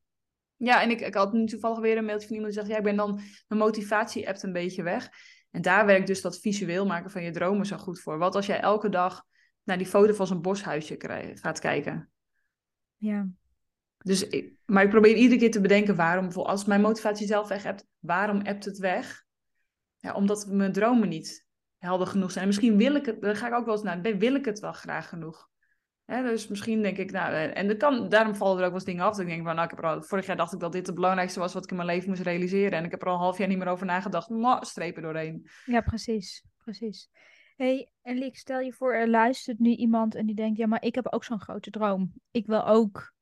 Ja, 0.57 0.83
en 0.83 0.91
ik, 0.91 1.01
ik 1.01 1.15
had 1.15 1.33
nu 1.33 1.47
toevallig 1.47 1.79
weer 1.79 1.97
een 1.97 2.05
mailtje 2.05 2.27
van 2.27 2.37
iemand 2.37 2.55
die 2.55 2.63
zegt, 2.63 2.73
ja, 2.73 2.79
ik 2.79 2.89
ben 2.89 2.97
dan, 2.97 3.15
mijn 3.49 3.61
motivatie 3.61 4.29
appt 4.29 4.43
een 4.43 4.53
beetje 4.53 4.83
weg. 4.83 5.11
En 5.51 5.63
daar 5.63 5.87
werkt 5.87 6.07
dus 6.07 6.21
dat 6.21 6.41
visueel 6.41 6.87
maken 6.87 7.11
van 7.11 7.23
je 7.23 7.31
dromen 7.31 7.67
zo 7.67 7.77
goed 7.77 8.01
voor. 8.01 8.19
Wat 8.19 8.35
als 8.35 8.47
jij 8.47 8.61
elke 8.61 8.89
dag 8.89 9.25
naar 9.63 9.79
die 9.79 9.87
foto 9.87 10.13
van 10.13 10.27
zo'n 10.27 10.43
boshuisje 10.43 11.35
gaat 11.35 11.59
kijken? 11.59 12.11
Ja. 12.97 13.29
Dus 14.03 14.27
maar 14.65 14.83
ik 14.83 14.91
probeer 14.91 15.17
iedere 15.17 15.41
keer 15.41 15.51
te 15.51 15.61
bedenken 15.61 15.97
waarom, 15.97 16.31
als 16.31 16.65
mijn 16.65 16.81
motivatie 16.81 17.27
zelf 17.27 17.49
weg 17.49 17.63
hebt, 17.63 17.87
waarom 17.99 18.41
appt 18.43 18.65
het 18.65 18.79
weg? 18.79 19.25
Omdat 20.15 20.47
mijn 20.47 20.73
dromen 20.73 21.09
niet 21.09 21.47
helder 21.79 22.07
genoeg 22.07 22.31
zijn. 22.31 22.43
En 22.43 22.49
misschien 22.49 22.77
wil 22.77 22.95
ik 22.95 23.07
het, 23.07 23.21
dan 23.21 23.37
ga 23.37 23.47
ik 23.47 23.55
ook 23.55 23.65
wel 23.65 23.75
eens 23.75 23.83
naar, 23.83 24.19
wil 24.19 24.35
ik 24.35 24.45
het 24.45 24.61
wel 24.61 24.73
graag 24.73 25.09
genoeg? 25.09 25.51
dus 26.21 26.49
misschien 26.49 26.83
denk 26.83 26.97
ik, 26.97 27.13
nou, 27.13 27.35
en 27.35 27.69
er 27.69 27.77
kan, 27.77 28.09
daarom 28.09 28.35
vallen 28.35 28.59
er 28.59 28.63
ook 28.63 28.69
wel 28.69 28.75
eens 28.75 28.85
dingen 28.85 29.05
af. 29.05 29.11
Dat 29.11 29.21
ik 29.21 29.27
denk 29.27 29.45
van, 29.45 29.55
nou, 29.55 29.69
ik 29.69 29.77
heb 29.77 29.85
al, 29.85 30.03
vorig 30.03 30.27
jaar 30.27 30.37
dacht 30.37 30.53
ik 30.53 30.61
dat 30.61 30.73
dit 30.73 30.87
het 30.87 30.95
belangrijkste 30.95 31.41
was 31.41 31.53
wat 31.53 31.65
ik 31.65 31.71
in 31.71 31.77
mijn 31.77 31.89
leven 31.89 32.09
moest 32.09 32.23
realiseren. 32.23 32.79
En 32.79 32.85
ik 32.85 32.91
heb 32.91 33.03
er 33.03 33.09
al 33.09 33.15
een 33.15 33.21
half 33.21 33.39
jaar 33.39 33.49
niet 33.49 33.59
meer 33.59 33.67
over 33.67 33.87
nagedacht. 33.87 34.29
Maar 34.29 34.67
strepen 34.67 35.03
doorheen. 35.03 35.49
Ja, 35.65 35.81
precies. 35.81 36.45
Precies. 36.57 37.09
hey, 37.57 37.91
en 38.03 38.19
Liek, 38.19 38.37
stel 38.37 38.61
je 38.61 38.73
voor, 38.73 38.95
er 38.95 39.09
luistert 39.09 39.59
nu 39.59 39.71
iemand 39.71 40.15
en 40.15 40.27
die 40.27 40.35
denkt, 40.35 40.59
ja, 40.59 40.67
maar 40.67 40.83
ik 40.83 40.95
heb 40.95 41.13
ook 41.13 41.25
zo'n 41.25 41.41
grote 41.41 41.71
droom. 41.71 42.13
Ik 42.31 42.47
wil 42.47 42.67
ook 42.67 43.13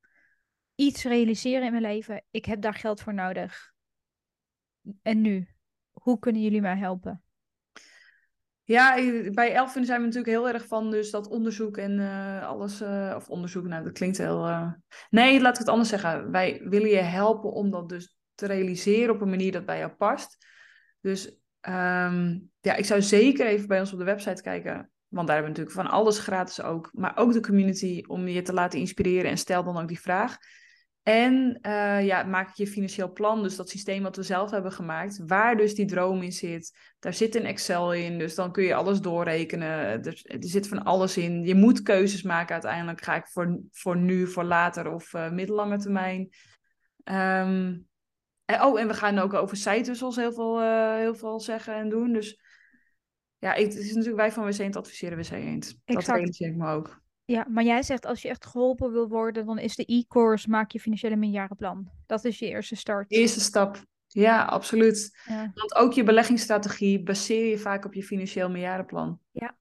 iets 0.81 1.05
realiseren 1.05 1.65
in 1.65 1.71
mijn 1.71 1.83
leven. 1.83 2.23
Ik 2.31 2.45
heb 2.45 2.61
daar 2.61 2.75
geld 2.75 3.01
voor 3.01 3.15
nodig. 3.15 3.73
En 5.03 5.21
nu? 5.21 5.49
Hoe 5.91 6.19
kunnen 6.19 6.43
jullie 6.43 6.61
mij 6.61 6.77
helpen? 6.77 7.23
Ja, 8.63 8.95
bij 9.31 9.55
Elfin 9.55 9.85
zijn 9.85 10.01
we 10.01 10.07
natuurlijk 10.07 10.37
heel 10.37 10.49
erg 10.49 10.67
van 10.67 10.91
dus 10.91 11.11
dat 11.11 11.29
onderzoek 11.29 11.77
en 11.77 11.99
uh, 11.99 12.49
alles. 12.49 12.83
Uh, 12.83 13.13
of 13.17 13.29
onderzoek, 13.29 13.67
nou 13.67 13.85
dat 13.85 13.93
klinkt 13.93 14.19
heel. 14.19 14.49
Uh... 14.49 14.73
Nee, 15.11 15.41
laat 15.41 15.53
ik 15.53 15.59
het 15.59 15.69
anders 15.69 15.89
zeggen. 15.89 16.31
Wij 16.31 16.61
willen 16.65 16.91
je 16.91 16.97
helpen 16.97 17.53
om 17.53 17.71
dat 17.71 17.89
dus 17.89 18.19
te 18.35 18.47
realiseren 18.47 19.15
op 19.15 19.21
een 19.21 19.31
manier 19.31 19.53
dat 19.53 19.67
bij 19.67 19.79
jou 19.79 19.91
past. 19.91 20.47
Dus 21.01 21.27
um, 21.69 22.51
ja, 22.61 22.75
ik 22.75 22.85
zou 22.85 23.03
zeker 23.03 23.47
even 23.47 23.69
bij 23.69 23.81
ons 23.81 23.93
op 23.93 23.99
de 23.99 24.05
website 24.05 24.43
kijken. 24.43 24.91
Want 25.09 25.27
daar 25.27 25.37
hebben 25.37 25.55
we 25.55 25.61
natuurlijk 25.61 25.89
van 25.89 25.99
alles 25.99 26.19
gratis 26.19 26.63
ook. 26.63 26.91
Maar 26.93 27.17
ook 27.17 27.33
de 27.33 27.41
community 27.41 28.05
om 28.07 28.29
je 28.29 28.43
te 28.43 28.53
laten 28.53 28.79
inspireren. 28.79 29.31
En 29.31 29.39
stel 29.39 29.65
dan 29.65 29.79
ook 29.79 29.89
die 29.89 30.01
vraag. 30.01 30.37
En 31.03 31.59
uh, 31.63 32.07
ja, 32.07 32.23
maak 32.23 32.55
je 32.55 32.67
financieel 32.67 33.13
plan, 33.13 33.43
dus 33.43 33.57
dat 33.57 33.69
systeem 33.69 34.03
wat 34.03 34.17
we 34.17 34.23
zelf 34.23 34.51
hebben 34.51 34.73
gemaakt, 34.73 35.23
waar 35.27 35.57
dus 35.57 35.75
die 35.75 35.87
droom 35.87 36.23
in 36.23 36.33
zit. 36.33 36.79
Daar 36.99 37.15
zit 37.15 37.35
een 37.35 37.45
Excel 37.45 37.93
in, 37.93 38.19
dus 38.19 38.35
dan 38.35 38.53
kun 38.53 38.65
je 38.65 38.75
alles 38.75 39.01
doorrekenen. 39.01 39.69
Er, 39.69 40.23
er 40.25 40.39
zit 40.41 40.69
van 40.69 40.83
alles 40.83 41.17
in. 41.17 41.45
Je 41.45 41.55
moet 41.55 41.83
keuzes 41.83 42.23
maken 42.23 42.53
uiteindelijk. 42.53 43.03
Ga 43.03 43.15
ik 43.15 43.27
voor, 43.27 43.61
voor 43.71 43.97
nu, 43.97 44.27
voor 44.27 44.45
later 44.45 44.93
of 44.93 45.13
uh, 45.13 45.31
middellange 45.31 45.79
termijn. 45.79 46.29
Um, 47.05 47.89
en, 48.45 48.63
oh, 48.63 48.81
en 48.81 48.89
we 48.89 48.95
gaan 48.95 49.19
ook 49.19 49.35
over 49.35 49.57
zijtussels 49.57 50.17
heel 50.17 50.33
veel, 50.33 50.63
uh, 50.63 50.95
heel 50.95 51.15
veel 51.15 51.41
zeggen 51.41 51.75
en 51.75 51.89
doen. 51.89 52.13
Dus 52.13 52.41
ja, 53.39 53.53
het 53.53 53.75
is 53.75 53.89
natuurlijk 53.89 54.17
wij 54.17 54.33
van 54.33 54.45
WC 54.45 54.59
Eend 54.59 54.77
adviseren 54.77 55.19
WC 55.19 55.31
Eend. 55.31 55.77
Dat 55.85 56.07
realiseer 56.07 56.49
ik 56.49 56.57
me 56.57 56.69
ook. 56.69 57.00
Ja, 57.31 57.47
maar 57.49 57.65
jij 57.65 57.83
zegt 57.83 58.07
als 58.07 58.23
je 58.23 58.29
echt 58.29 58.47
geholpen 58.47 58.93
wil 58.93 59.09
worden, 59.09 59.47
dan 59.47 59.59
is 59.59 59.77
de 59.77 59.85
e-course 59.87 60.49
maak 60.49 60.71
je 60.71 60.81
financiële 60.81 61.17
meerjarenplan. 61.17 61.91
Dat 62.07 62.25
is 62.25 62.39
je 62.39 62.47
eerste 62.47 62.77
start. 62.77 63.11
Eerste 63.11 63.41
stap. 63.41 63.85
Ja, 64.07 64.45
absoluut. 64.45 65.19
Ja. 65.29 65.51
Want 65.55 65.75
ook 65.75 65.93
je 65.93 66.03
beleggingsstrategie 66.03 67.03
baseer 67.03 67.47
je 67.47 67.59
vaak 67.59 67.85
op 67.85 67.95
je 67.95 68.03
financieel 68.03 68.51
meerjarenplan. 68.51 69.21
Ja. 69.31 69.57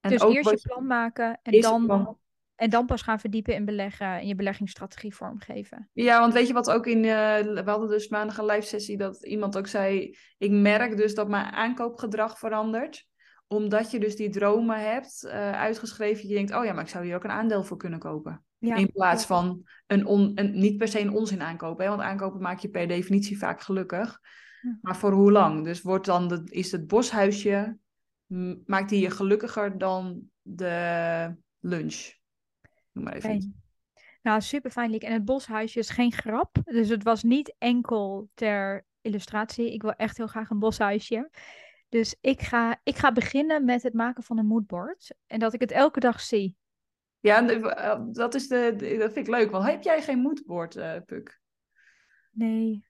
En 0.00 0.10
dus 0.10 0.22
eerst 0.22 0.50
je 0.50 0.60
plan 0.62 0.86
maken 0.86 1.38
en 1.42 1.60
dan, 1.60 2.18
en 2.54 2.70
dan 2.70 2.86
pas 2.86 3.02
gaan 3.02 3.20
verdiepen 3.20 3.54
in 3.54 3.64
beleggen 3.64 4.06
en 4.06 4.26
je 4.26 4.34
beleggingsstrategie 4.34 5.14
vormgeven. 5.14 5.90
Ja, 5.92 6.20
want 6.20 6.32
weet 6.32 6.46
je 6.46 6.52
wat 6.52 6.70
ook 6.70 6.86
in... 6.86 7.04
Uh, 7.04 7.38
we 7.40 7.62
hadden 7.64 7.88
dus 7.88 8.08
maandag 8.08 8.38
een 8.38 8.46
live 8.46 8.66
sessie 8.66 8.96
dat 8.96 9.26
iemand 9.26 9.58
ook 9.58 9.66
zei... 9.66 10.16
Ik 10.38 10.50
merk 10.50 10.96
dus 10.96 11.14
dat 11.14 11.28
mijn 11.28 11.52
aankoopgedrag 11.52 12.38
verandert 12.38 13.05
omdat 13.46 13.90
je 13.90 14.00
dus 14.00 14.16
die 14.16 14.30
dromen 14.30 14.90
hebt 14.90 15.22
uh, 15.24 15.52
uitgeschreven, 15.52 16.28
je 16.28 16.34
denkt, 16.34 16.54
oh 16.54 16.64
ja, 16.64 16.72
maar 16.72 16.82
ik 16.82 16.88
zou 16.88 17.04
hier 17.04 17.14
ook 17.14 17.24
een 17.24 17.30
aandeel 17.30 17.64
voor 17.64 17.76
kunnen 17.76 17.98
kopen. 17.98 18.44
in 18.58 18.92
plaats 18.92 19.24
van 19.24 19.68
een, 19.86 20.06
on, 20.06 20.32
een, 20.34 20.58
niet 20.58 20.76
per 20.76 20.88
se 20.88 21.00
een 21.00 21.12
onzin 21.12 21.42
aankopen. 21.42 21.84
Hè? 21.84 21.90
Want 21.90 22.02
aankopen 22.02 22.40
maak 22.40 22.58
je 22.58 22.68
per 22.68 22.88
definitie 22.88 23.38
vaak 23.38 23.60
gelukkig. 23.60 24.20
Maar 24.80 24.96
voor 24.96 25.12
hoe 25.12 25.32
lang? 25.32 25.64
Dus 25.64 25.82
wordt 25.82 26.06
dan 26.06 26.28
de, 26.28 26.42
is 26.44 26.72
het 26.72 26.86
boshuisje, 26.86 27.76
maakt 28.66 28.88
die 28.88 29.00
je 29.00 29.10
gelukkiger 29.10 29.78
dan 29.78 30.22
de 30.42 31.36
lunch? 31.60 32.12
Noem 32.92 33.04
maar 33.04 33.14
even. 33.14 33.64
Nou, 34.22 34.40
super 34.40 34.70
fijn, 34.70 34.98
En 34.98 35.12
het 35.12 35.24
boshuisje 35.24 35.78
is 35.78 35.90
geen 35.90 36.12
grap. 36.12 36.56
Dus 36.64 36.88
het 36.88 37.02
was 37.02 37.22
niet 37.22 37.54
enkel 37.58 38.28
ter 38.34 38.86
illustratie. 39.00 39.72
Ik 39.72 39.82
wil 39.82 39.92
echt 39.92 40.16
heel 40.16 40.26
graag 40.26 40.50
een 40.50 40.58
boshuisje. 40.58 41.30
Dus 41.96 42.16
ik 42.20 42.40
ga, 42.40 42.80
ik 42.82 42.96
ga 42.96 43.12
beginnen 43.12 43.64
met 43.64 43.82
het 43.82 43.94
maken 43.94 44.22
van 44.22 44.38
een 44.38 44.46
moodboard. 44.46 45.14
En 45.26 45.38
dat 45.38 45.54
ik 45.54 45.60
het 45.60 45.70
elke 45.70 46.00
dag 46.00 46.20
zie. 46.20 46.56
Ja, 47.20 47.48
eh, 47.48 48.00
dat, 48.12 48.34
is 48.34 48.48
de, 48.48 48.74
dat 48.98 49.12
vind 49.12 49.26
ik 49.26 49.34
leuk. 49.34 49.50
Want 49.50 49.66
heb 49.66 49.82
jij 49.82 50.02
geen 50.02 50.18
moodboard, 50.18 50.76
uh, 50.76 50.92
Puk? 51.06 51.40
Nee. 52.30 52.84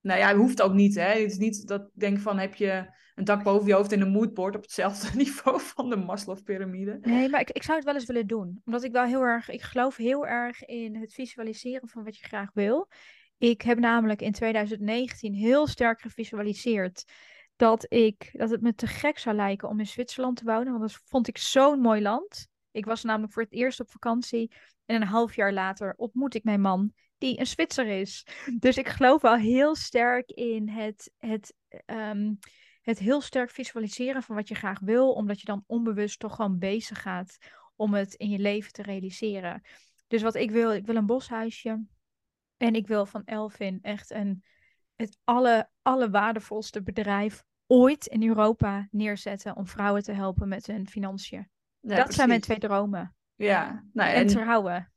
Nou 0.00 0.18
ja, 0.18 0.36
hoeft 0.36 0.62
ook 0.62 0.72
niet. 0.72 0.94
Hè? 0.94 1.20
Het 1.20 1.30
is 1.30 1.38
niet 1.38 1.66
dat 1.66 1.80
ik 1.80 2.00
denk 2.00 2.18
van 2.18 2.38
heb 2.38 2.54
je 2.54 2.98
een 3.14 3.24
dak 3.24 3.42
boven 3.42 3.66
je 3.66 3.74
hoofd 3.74 3.92
en 3.92 4.00
een 4.00 4.10
moodboard 4.10 4.56
op 4.56 4.62
hetzelfde 4.62 5.16
niveau 5.16 5.60
van 5.60 5.90
de 5.90 5.96
Maslow-pyramide. 5.96 6.98
Nee, 7.00 7.28
maar 7.28 7.40
ik, 7.40 7.50
ik 7.50 7.62
zou 7.62 7.76
het 7.76 7.86
wel 7.86 7.94
eens 7.94 8.06
willen 8.06 8.26
doen. 8.26 8.60
Omdat 8.64 8.84
ik 8.84 8.92
wel 8.92 9.04
heel 9.04 9.22
erg, 9.22 9.48
ik 9.48 9.62
geloof 9.62 9.96
heel 9.96 10.26
erg 10.26 10.64
in 10.64 10.96
het 10.96 11.14
visualiseren 11.14 11.88
van 11.88 12.04
wat 12.04 12.16
je 12.16 12.26
graag 12.26 12.50
wil. 12.54 12.88
Ik 13.38 13.62
heb 13.62 13.78
namelijk 13.78 14.22
in 14.22 14.32
2019 14.32 15.34
heel 15.34 15.66
sterk 15.66 16.00
gevisualiseerd 16.00 17.04
dat, 17.60 17.86
ik, 17.88 18.30
dat 18.32 18.50
het 18.50 18.60
me 18.60 18.74
te 18.74 18.86
gek 18.86 19.18
zou 19.18 19.36
lijken 19.36 19.68
om 19.68 19.78
in 19.78 19.86
Zwitserland 19.86 20.36
te 20.36 20.44
wonen. 20.44 20.78
Want 20.78 20.80
dat 20.80 21.00
vond 21.04 21.28
ik 21.28 21.38
zo'n 21.38 21.80
mooi 21.80 22.02
land. 22.02 22.48
Ik 22.70 22.84
was 22.84 23.02
namelijk 23.02 23.32
voor 23.32 23.42
het 23.42 23.52
eerst 23.52 23.80
op 23.80 23.90
vakantie. 23.90 24.52
En 24.84 24.96
een 24.96 25.08
half 25.08 25.34
jaar 25.34 25.52
later 25.52 25.94
ontmoet 25.96 26.34
ik 26.34 26.44
mijn 26.44 26.60
man, 26.60 26.92
die 27.18 27.38
een 27.38 27.46
Zwitser 27.46 27.86
is. 27.86 28.26
Dus 28.58 28.76
ik 28.76 28.88
geloof 28.88 29.22
wel 29.22 29.34
heel 29.34 29.74
sterk 29.74 30.30
in 30.30 30.68
het, 30.68 31.12
het, 31.18 31.54
um, 31.86 32.38
het 32.82 32.98
heel 32.98 33.20
sterk 33.20 33.50
visualiseren 33.50 34.22
van 34.22 34.36
wat 34.36 34.48
je 34.48 34.54
graag 34.54 34.80
wil. 34.80 35.12
Omdat 35.12 35.40
je 35.40 35.46
dan 35.46 35.64
onbewust 35.66 36.18
toch 36.18 36.34
gewoon 36.34 36.58
bezig 36.58 37.02
gaat 37.02 37.38
om 37.76 37.94
het 37.94 38.14
in 38.14 38.30
je 38.30 38.38
leven 38.38 38.72
te 38.72 38.82
realiseren. 38.82 39.62
Dus 40.06 40.22
wat 40.22 40.34
ik 40.34 40.50
wil, 40.50 40.72
ik 40.72 40.86
wil 40.86 40.96
een 40.96 41.06
boshuisje. 41.06 41.84
En 42.56 42.74
ik 42.74 42.86
wil 42.86 43.06
van 43.06 43.24
Elvin 43.24 43.78
echt 43.82 44.10
een, 44.10 44.44
het 44.96 45.18
alle, 45.24 45.70
allerwaardevolste 45.82 46.82
bedrijf 46.82 47.48
ooit 47.70 48.06
in 48.06 48.28
Europa 48.28 48.88
neerzetten 48.90 49.56
om 49.56 49.66
vrouwen 49.66 50.02
te 50.02 50.12
helpen 50.12 50.48
met 50.48 50.66
hun 50.66 50.88
financiën. 50.88 51.48
dat 51.80 52.14
zijn 52.14 52.28
mijn 52.28 52.40
twee 52.40 52.58
dromen. 52.58 53.14
Ja, 53.34 53.84
nou, 53.92 54.10
en, 54.10 54.16
en 54.16 54.26
trouwen. 54.26 54.92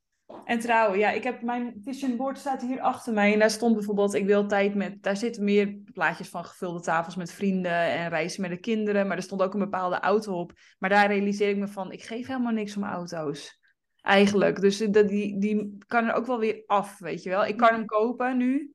En 0.45 0.59
trouwen, 0.59 0.99
ja. 0.99 1.09
Ik 1.09 1.23
heb 1.23 1.41
mijn 1.41 1.73
vision 1.83 2.17
board 2.17 2.38
staat 2.38 2.62
hier 2.62 2.81
achter 2.81 3.13
mij. 3.13 3.33
En 3.33 3.39
daar 3.39 3.49
stond 3.49 3.75
bijvoorbeeld, 3.75 4.13
ik 4.13 4.25
wil 4.25 4.47
tijd 4.47 4.75
met... 4.75 5.03
Daar 5.03 5.17
zitten 5.17 5.43
meer 5.43 5.77
plaatjes 5.93 6.29
van 6.29 6.45
gevulde 6.45 6.81
tafels 6.81 7.15
met 7.15 7.31
vrienden 7.31 7.91
en 7.91 8.09
reizen 8.09 8.41
met 8.41 8.51
de 8.51 8.59
kinderen. 8.59 9.07
Maar 9.07 9.17
er 9.17 9.23
stond 9.23 9.41
ook 9.41 9.53
een 9.53 9.59
bepaalde 9.59 9.99
auto 9.99 10.39
op. 10.39 10.53
Maar 10.79 10.89
daar 10.89 11.07
realiseer 11.07 11.49
ik 11.49 11.57
me 11.57 11.67
van, 11.67 11.91
ik 11.91 12.03
geef 12.03 12.27
helemaal 12.27 12.53
niks 12.53 12.77
om 12.77 12.83
auto's. 12.83 13.59
Eigenlijk. 14.01 14.62
Dus 14.62 14.77
die, 14.77 15.39
die 15.39 15.77
kan 15.88 16.07
er 16.07 16.13
ook 16.13 16.25
wel 16.25 16.39
weer 16.39 16.63
af, 16.65 16.99
weet 16.99 17.23
je 17.23 17.29
wel. 17.29 17.45
Ik 17.45 17.57
kan 17.57 17.73
hem 17.73 17.86
kopen 17.86 18.38
nu, 18.38 18.73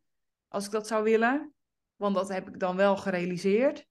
als 0.49 0.65
ik 0.65 0.71
dat 0.71 0.87
zou 0.87 1.05
willen. 1.05 1.53
Want 1.97 2.15
dat 2.15 2.29
heb 2.29 2.49
ik 2.49 2.59
dan 2.59 2.77
wel 2.77 2.97
gerealiseerd. 2.97 3.87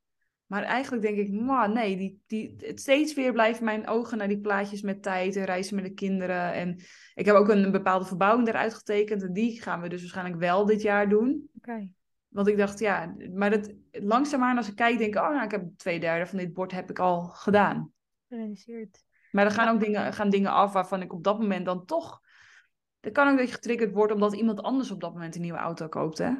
Maar 0.47 0.63
eigenlijk 0.63 1.03
denk 1.03 1.17
ik, 1.17 1.31
maar 1.31 1.71
nee, 1.71 1.97
die, 1.97 2.21
die, 2.27 2.55
het 2.57 2.79
steeds 2.79 3.13
weer 3.13 3.33
blijven 3.33 3.65
mijn 3.65 3.87
ogen 3.87 4.17
naar 4.17 4.27
die 4.27 4.39
plaatjes 4.39 4.81
met 4.81 5.03
tijd 5.03 5.35
en 5.35 5.45
reizen 5.45 5.75
met 5.75 5.83
de 5.83 5.93
kinderen. 5.93 6.53
En 6.53 6.79
ik 7.13 7.25
heb 7.25 7.35
ook 7.35 7.49
een, 7.49 7.71
bepaalde 7.71 8.05
verbouwing 8.05 8.47
eruit 8.47 8.73
getekend. 8.73 9.23
En 9.23 9.33
die 9.33 9.61
gaan 9.61 9.81
we 9.81 9.89
dus 9.89 10.01
waarschijnlijk 10.01 10.39
wel 10.39 10.65
dit 10.65 10.81
jaar 10.81 11.09
doen. 11.09 11.49
Oké. 11.57 11.89
Want 12.27 12.47
ik 12.47 12.57
dacht, 12.57 12.79
ja, 12.79 13.15
maar 13.33 13.51
het, 13.51 13.75
langzaamaan 13.91 14.57
als 14.57 14.67
ik 14.67 14.75
kijk, 14.75 14.97
denk 14.97 15.15
ik, 15.15 15.21
oh, 15.21 15.29
nou, 15.29 15.43
ik 15.43 15.51
heb 15.51 15.65
twee 15.77 15.99
derde 15.99 16.25
van 16.25 16.37
dit 16.37 16.53
bord 16.53 16.71
heb 16.71 16.89
ik 16.89 16.99
al 16.99 17.23
gedaan. 17.23 17.91
Gerealiseerd. 18.27 19.03
Maar 19.31 19.45
er 19.45 19.51
gaan 19.51 19.73
ook 19.75 19.79
dingen, 19.79 20.13
gaan 20.13 20.29
dingen 20.29 20.51
af 20.51 20.73
waarvan 20.73 21.01
ik 21.01 21.13
op 21.13 21.23
dat 21.23 21.39
moment 21.39 21.65
dan 21.65 21.85
toch... 21.85 22.21
Het 22.99 23.13
kan 23.13 23.29
ook 23.29 23.37
dat 23.37 23.47
je 23.47 23.53
getriggerd 23.53 23.93
wordt 23.93 24.13
omdat 24.13 24.35
iemand 24.35 24.61
anders 24.61 24.91
op 24.91 25.01
dat 25.01 25.13
moment 25.13 25.35
een 25.35 25.41
nieuwe 25.41 25.57
auto 25.57 25.87
koopt, 25.87 26.17
hè? 26.17 26.31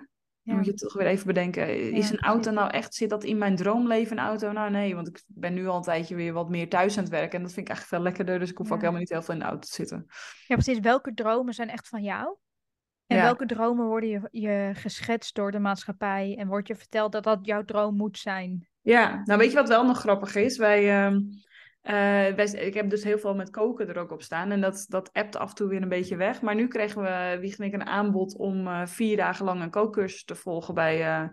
Dan 0.48 0.56
moet 0.56 0.66
je 0.66 0.74
toch 0.74 0.94
weer 0.94 1.08
even 1.08 1.28
bedenken, 1.28 1.92
is 1.92 2.10
een 2.10 2.20
auto 2.20 2.52
nou 2.52 2.70
echt, 2.70 2.96
zit 2.96 3.10
dat 3.10 3.24
in 3.24 3.38
mijn 3.38 3.56
droomleven 3.56 4.18
een 4.18 4.24
auto? 4.24 4.52
Nou 4.52 4.70
nee, 4.70 4.96
want 4.96 5.08
ik 5.08 5.24
ben 5.28 5.54
nu 5.54 5.68
al 5.68 5.76
een 5.76 5.82
tijdje 5.82 6.16
weer 6.16 6.34
wat 6.34 6.50
meer 6.50 6.70
thuis 6.70 6.98
aan 6.98 7.04
het 7.04 7.12
werken 7.12 7.38
en 7.38 7.44
dat 7.44 7.54
vind 7.54 7.70
ik 7.70 7.76
echt 7.76 7.88
veel 7.88 8.00
lekkerder, 8.00 8.40
dus 8.40 8.50
ik 8.50 8.58
hoef 8.58 8.72
ook 8.72 8.80
helemaal 8.80 9.00
niet 9.00 9.10
heel 9.10 9.22
veel 9.22 9.34
in 9.34 9.40
de 9.40 9.46
auto 9.46 9.60
te 9.68 9.74
zitten. 9.74 10.06
Ja, 10.48 10.56
precies. 10.56 10.80
Welke 10.80 11.14
dromen 11.14 11.54
zijn 11.54 11.70
echt 11.70 11.88
van 11.88 12.04
jou? 12.04 12.38
En 13.08 13.22
welke 13.22 13.46
dromen 13.46 13.86
worden 13.86 14.10
je, 14.10 14.28
je 14.32 14.72
geschetst 14.74 15.36
door 15.36 15.52
de 15.52 15.60
maatschappij 15.60 16.36
en 16.40 16.48
wordt 16.48 16.68
je 16.68 16.76
verteld 16.76 17.12
dat 17.12 17.24
dat 17.24 17.40
jouw 17.42 17.64
droom 17.64 17.96
moet 17.96 18.18
zijn? 18.18 18.68
Ja, 18.82 19.22
nou 19.24 19.40
weet 19.40 19.50
je 19.50 19.58
wat 19.58 19.68
wel 19.68 19.86
nog 19.86 20.00
grappig 20.00 20.36
is? 20.36 20.58
Wij, 20.58 21.10
uh, 21.12 21.20
uh, 21.90 22.38
ik 22.66 22.74
heb 22.74 22.90
dus 22.90 23.04
heel 23.04 23.20
veel 23.20 23.36
met 23.36 23.50
koken 23.50 23.88
er 23.88 23.98
ook 23.98 24.12
op 24.12 24.22
staan. 24.22 24.52
En 24.52 24.62
dat, 24.62 24.86
dat 24.90 25.14
appt 25.14 25.36
af 25.36 25.50
en 25.50 25.56
toe 25.56 25.68
weer 25.68 25.82
een 25.82 25.90
beetje 25.90 26.16
weg. 26.16 26.42
Maar 26.42 26.56
nu 26.56 26.68
kregen 26.68 27.02
we, 27.02 27.38
wie 27.40 27.56
en 27.58 27.66
ik, 27.66 27.74
een 27.74 27.86
aanbod 27.86 28.38
om 28.38 28.68
uh, 28.68 28.86
vier 28.86 29.18
dagen 29.18 29.46
lang 29.46 29.62
een 29.62 29.70
kookcursus 29.70 30.24
te 30.24 30.36
volgen 30.36 30.74
bij 30.74 31.22
uh, 31.22 31.30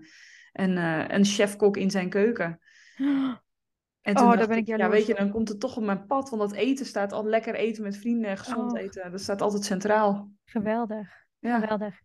een, 0.52 0.76
een 1.14 1.24
chef-kok 1.24 1.76
in 1.76 1.90
zijn 1.90 2.08
keuken. 2.08 2.58
En 4.04 4.14
toen 4.14 4.30
oh, 4.30 4.38
daar 4.38 4.48
ben 4.48 4.56
ik, 4.56 4.66
ja, 4.66 4.88
weet 4.88 5.06
je, 5.06 5.14
dan 5.14 5.30
komt 5.30 5.48
het 5.48 5.60
toch 5.60 5.76
op 5.76 5.82
mijn 5.82 6.06
pad. 6.06 6.30
Want 6.30 6.42
dat 6.42 6.52
eten 6.52 6.86
staat 6.86 7.12
al 7.12 7.24
lekker 7.24 7.54
eten 7.54 7.82
met 7.82 7.96
vrienden, 7.96 8.36
gezond 8.36 8.72
oh. 8.72 8.80
eten. 8.80 9.10
Dat 9.10 9.20
staat 9.20 9.42
altijd 9.42 9.64
centraal. 9.64 10.30
Geweldig. 10.44 11.08
Ja. 11.38 11.58
Geweldig. 11.58 12.00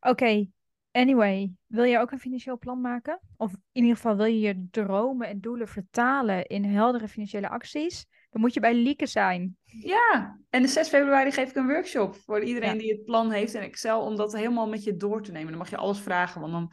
Oké, 0.00 0.46
Anyway, 0.92 1.50
wil 1.66 1.84
je 1.84 1.98
ook 1.98 2.10
een 2.10 2.18
financieel 2.18 2.58
plan 2.58 2.80
maken? 2.80 3.20
Of 3.36 3.52
in 3.52 3.82
ieder 3.82 3.96
geval 3.96 4.16
wil 4.16 4.26
je 4.26 4.40
je 4.40 4.66
dromen 4.70 5.28
en 5.28 5.40
doelen 5.40 5.68
vertalen 5.68 6.46
in 6.46 6.64
heldere 6.64 7.08
financiële 7.08 7.48
acties? 7.48 8.06
Dan 8.30 8.40
moet 8.40 8.54
je 8.54 8.60
bij 8.60 8.74
Lieke 8.74 9.06
zijn. 9.06 9.56
Ja, 9.64 10.38
en 10.50 10.62
de 10.62 10.68
6 10.68 10.88
februari 10.88 11.32
geef 11.32 11.48
ik 11.48 11.56
een 11.56 11.66
workshop 11.66 12.14
voor 12.14 12.42
iedereen 12.42 12.78
die 12.78 12.92
het 12.92 13.04
plan 13.04 13.30
heeft 13.30 13.54
in 13.54 13.60
Excel 13.60 14.00
om 14.00 14.16
dat 14.16 14.32
helemaal 14.32 14.68
met 14.68 14.84
je 14.84 14.96
door 14.96 15.22
te 15.22 15.32
nemen. 15.32 15.48
Dan 15.48 15.58
mag 15.58 15.70
je 15.70 15.76
alles 15.76 16.00
vragen, 16.00 16.40
want 16.40 16.52
dan 16.52 16.72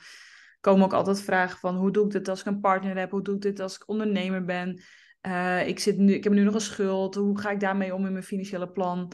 komen 0.59 0.85
ook 0.85 0.93
altijd 0.93 1.21
vragen 1.21 1.59
van 1.59 1.75
hoe 1.75 1.91
doe 1.91 2.05
ik 2.05 2.11
dit 2.11 2.27
als 2.27 2.39
ik 2.39 2.45
een 2.45 2.59
partner 2.59 2.97
heb? 2.97 3.11
Hoe 3.11 3.23
doe 3.23 3.35
ik 3.35 3.41
dit 3.41 3.59
als 3.59 3.75
ik 3.75 3.89
ondernemer 3.89 4.45
ben? 4.45 4.81
Uh, 5.27 5.67
ik, 5.67 5.79
zit 5.79 5.97
nu, 5.97 6.13
ik 6.13 6.23
heb 6.23 6.33
nu 6.33 6.43
nog 6.43 6.53
een 6.53 6.61
schuld. 6.61 7.15
Hoe 7.15 7.39
ga 7.39 7.49
ik 7.49 7.59
daarmee 7.59 7.95
om 7.95 8.05
in 8.05 8.11
mijn 8.11 8.23
financiële 8.23 8.71
plan? 8.71 9.11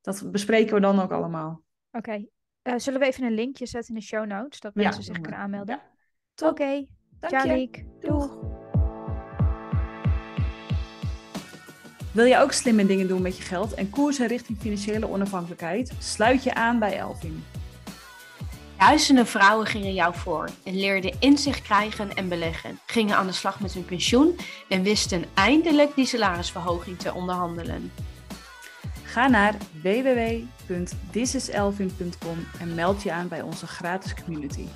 Dat 0.00 0.30
bespreken 0.30 0.74
we 0.74 0.80
dan 0.80 1.00
ook 1.00 1.12
allemaal. 1.12 1.62
Oké, 1.90 2.26
uh, 2.68 2.74
zullen 2.76 3.00
we 3.00 3.06
even 3.06 3.24
een 3.24 3.34
linkje 3.34 3.66
zetten 3.66 3.94
in 3.94 4.00
de 4.00 4.06
show 4.06 4.26
notes, 4.26 4.60
dat 4.60 4.74
mensen 4.74 5.02
zich 5.02 5.20
kunnen 5.20 5.40
aanmelden? 5.40 5.80
Ja. 6.34 6.48
Oké, 6.48 6.86
okay. 7.20 7.86
Doeg. 8.00 8.38
Wil 12.12 12.24
je 12.24 12.38
ook 12.38 12.52
slimme 12.52 12.86
dingen 12.86 13.08
doen 13.08 13.22
met 13.22 13.36
je 13.36 13.42
geld 13.42 13.74
en 13.74 13.90
koersen 13.90 14.26
richting 14.26 14.58
financiële 14.58 15.08
onafhankelijkheid? 15.08 15.92
Sluit 15.98 16.42
je 16.42 16.54
aan 16.54 16.78
bij 16.78 16.98
Elvin. 16.98 17.44
Duizenden 18.78 19.26
vrouwen 19.26 19.66
gingen 19.66 19.94
jou 19.94 20.14
voor 20.14 20.48
en 20.64 20.76
leerden 20.76 21.14
inzicht 21.20 21.62
krijgen 21.62 22.14
en 22.14 22.28
beleggen, 22.28 22.78
gingen 22.86 23.16
aan 23.16 23.26
de 23.26 23.32
slag 23.32 23.60
met 23.60 23.72
hun 23.72 23.84
pensioen 23.84 24.36
en 24.68 24.82
wisten 24.82 25.24
eindelijk 25.34 25.94
die 25.94 26.06
salarisverhoging 26.06 26.98
te 26.98 27.14
onderhandelen. 27.14 27.92
Ga 29.02 29.28
naar 29.28 29.54
www.thisiselvin.com 30.68 32.46
en 32.60 32.74
meld 32.74 33.02
je 33.02 33.12
aan 33.12 33.28
bij 33.28 33.42
onze 33.42 33.66
gratis 33.66 34.14
community. 34.24 34.66